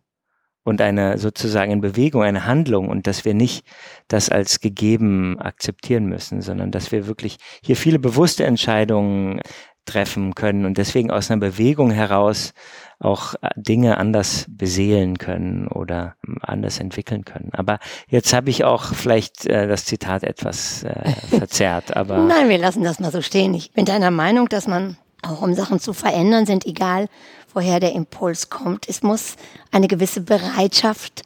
und 0.68 0.82
eine 0.82 1.18
sozusagen 1.18 1.72
in 1.72 1.80
Bewegung, 1.80 2.24
eine 2.24 2.46
Handlung 2.46 2.90
und 2.90 3.08
dass 3.08 3.24
wir 3.24 3.34
nicht 3.34 3.66
das 4.10 4.30
als 4.30 4.60
gegeben 4.60 5.40
akzeptieren 5.40 6.08
müssen, 6.08 6.42
sondern 6.42 6.72
dass 6.72 6.92
wir 6.92 7.08
wirklich 7.08 7.38
hier 7.64 7.78
viele 7.78 8.00
bewusste 8.00 8.44
Entscheidungen 8.44 9.40
treffen 9.86 10.36
können 10.36 10.66
und 10.66 10.78
deswegen 10.78 11.10
aus 11.10 11.32
einer 11.32 11.40
Bewegung 11.40 11.90
heraus 11.90 12.54
auch 13.00 13.36
äh, 13.36 13.50
Dinge 13.56 13.98
anders 13.98 14.46
beseelen 14.50 15.18
können 15.18 15.70
oder 15.70 16.16
anders 16.42 16.82
entwickeln 16.82 17.24
können. 17.24 17.52
Aber 17.54 17.80
jetzt 18.10 18.34
habe 18.34 18.50
ich 18.50 18.66
auch 18.66 18.94
vielleicht 18.94 19.46
äh, 19.46 19.70
das 19.70 19.86
Zitat 19.86 20.24
etwas 20.24 20.84
äh, 20.84 21.12
verzerrt. 21.30 21.96
Aber 21.96 22.18
Nein, 22.18 22.50
wir 22.50 22.58
lassen 22.58 22.84
das 22.84 23.00
mal 23.00 23.12
so 23.12 23.22
stehen. 23.22 23.54
Ich 23.54 23.72
bin 23.72 23.86
deiner 23.86 24.12
Meinung, 24.12 24.50
dass 24.50 24.68
man 24.68 24.98
auch 25.22 25.42
um 25.42 25.54
Sachen 25.54 25.80
zu 25.80 25.94
verändern 25.94 26.46
sind, 26.46 26.66
egal 26.66 27.08
woher 27.54 27.80
der 27.80 27.94
Impuls 27.94 28.50
kommt. 28.50 28.88
Es 28.88 29.02
muss 29.02 29.36
eine 29.72 29.88
gewisse 29.88 30.22
Bereitschaft 30.22 31.24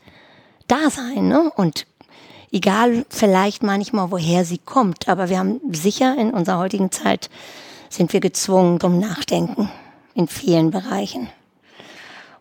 da 0.67 0.89
sein. 0.89 1.27
Ne? 1.27 1.51
Und 1.55 1.85
egal 2.51 3.05
vielleicht 3.09 3.63
manchmal, 3.63 4.11
woher 4.11 4.45
sie 4.45 4.57
kommt, 4.57 5.09
aber 5.09 5.29
wir 5.29 5.39
haben 5.39 5.59
sicher 5.71 6.15
in 6.17 6.31
unserer 6.31 6.59
heutigen 6.59 6.91
Zeit 6.91 7.29
sind 7.89 8.13
wir 8.13 8.21
gezwungen 8.21 8.79
zum 8.79 8.99
Nachdenken 8.99 9.69
in 10.13 10.27
vielen 10.27 10.71
Bereichen. 10.71 11.29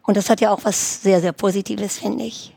Und 0.03 0.17
das 0.17 0.31
hat 0.31 0.41
ja 0.41 0.53
auch 0.53 0.65
was 0.65 1.03
sehr, 1.03 1.21
sehr 1.21 1.33
Positives, 1.33 1.99
finde 1.99 2.25
ich. 2.25 2.55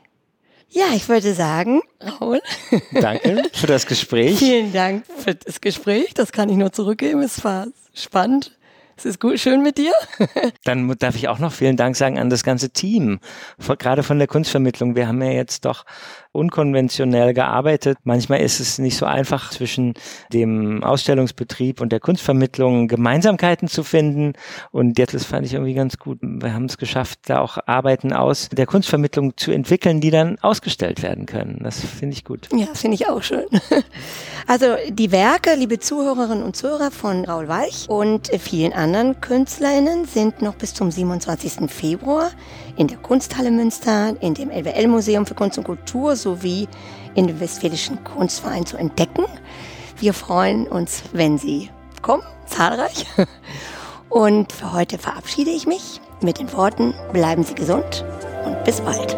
Ja, 0.70 0.86
ich 0.96 1.08
würde 1.08 1.34
sagen, 1.34 1.82
Raul. 2.20 2.42
Danke 2.92 3.44
für 3.54 3.68
das 3.68 3.86
Gespräch. 3.86 4.40
Vielen 4.40 4.74
Dank 4.74 5.06
für 5.18 5.36
das 5.36 5.62
Gespräch. 5.62 6.14
Das 6.16 6.32
kann 6.32 6.50
ich 6.50 6.58
nur 6.58 6.72
zurückgeben. 6.72 7.22
Es 7.22 7.44
war 7.44 7.68
spannend. 7.94 8.58
Es 8.96 9.06
ist 9.06 9.20
gut, 9.20 9.40
schön 9.40 9.64
mit 9.64 9.78
dir. 9.78 9.92
Dann 10.64 10.88
darf 11.00 11.16
ich 11.16 11.28
auch 11.28 11.40
noch 11.40 11.52
vielen 11.52 11.78
Dank 11.78 11.96
sagen 11.96 12.20
an 12.20 12.30
das 12.30 12.44
ganze 12.44 12.70
Team, 12.70 13.20
gerade 13.80 14.04
von 14.04 14.20
der 14.20 14.28
Kunstvermittlung. 14.28 14.96
Wir 14.96 15.08
haben 15.08 15.22
ja 15.22 15.32
jetzt 15.32 15.66
doch 15.66 15.86
unkonventionell 16.34 17.34
gearbeitet. 17.34 17.98
Manchmal 18.04 18.42
ist 18.42 18.60
es 18.60 18.80
nicht 18.80 18.98
so 18.98 19.06
einfach 19.06 19.52
zwischen 19.52 19.94
dem 20.34 20.84
Ausstellungsbetrieb 20.84 21.80
und 21.80 21.92
der 21.92 22.00
Kunstvermittlung 22.00 22.88
Gemeinsamkeiten 22.88 23.68
zu 23.70 23.84
finden. 23.84 24.34
Und 24.72 25.00
das 25.00 25.24
fand 25.24 25.46
ich 25.46 25.54
irgendwie 25.54 25.76
ganz 25.76 25.98
gut. 25.98 26.18
Wir 26.22 26.54
haben 26.54 26.66
es 26.66 26.78
geschafft, 26.78 27.20
da 27.28 27.40
auch 27.40 27.58
Arbeiten 27.66 28.12
aus 28.12 28.50
der 28.50 28.66
Kunstvermittlung 28.66 29.38
zu 29.38 29.52
entwickeln, 29.52 30.02
die 30.02 30.12
dann 30.12 30.38
ausgestellt 30.40 31.04
werden 31.04 31.26
können. 31.26 31.60
Das 31.64 31.80
finde 31.80 32.14
ich 32.16 32.26
gut. 32.26 32.50
Ja, 32.54 32.68
finde 32.74 32.96
ich 32.96 33.08
auch 33.08 33.24
schön. 33.24 33.46
Also 34.46 34.76
die 34.90 35.14
Werke, 35.14 35.56
liebe 35.56 35.80
Zuhörerinnen 35.80 36.44
und 36.44 36.58
Zuhörer 36.58 36.92
von 36.92 37.24
Raul 37.24 37.48
Walch 37.48 37.88
und 37.88 38.28
vielen 38.40 38.74
anderen 38.74 39.22
KünstlerInnen 39.22 40.04
sind 40.06 40.42
noch 40.42 40.56
bis 40.56 40.74
zum 40.74 40.92
27. 40.92 41.72
Februar 41.72 42.30
in 42.76 42.88
der 42.88 42.98
Kunsthalle 42.98 43.52
Münster, 43.52 44.16
in 44.22 44.34
dem 44.34 44.50
LWL-Museum 44.50 45.26
für 45.26 45.36
Kunst 45.36 45.58
und 45.58 45.64
Kultur 45.64 46.16
sowie 46.16 46.68
in 47.16 47.28
dem 47.28 47.40
Westfälischen 47.40 48.04
Kunstverein 48.04 48.66
zu 48.66 48.78
entdecken. 48.78 49.26
Wir 50.00 50.14
freuen 50.14 50.68
uns, 50.68 51.04
wenn 51.14 51.38
Sie 51.38 51.70
kommen, 52.02 52.24
zahlreich. 52.46 53.06
Und 54.10 54.52
für 54.52 54.74
heute 54.74 55.00
verabschiede 55.00 55.50
ich 55.50 55.66
mich 55.66 56.00
mit 56.22 56.38
den 56.38 56.54
Worten, 56.54 56.94
bleiben 57.14 57.44
Sie 57.44 57.56
gesund 57.56 58.06
und 58.46 58.64
bis 58.64 58.80
bald. 58.80 59.18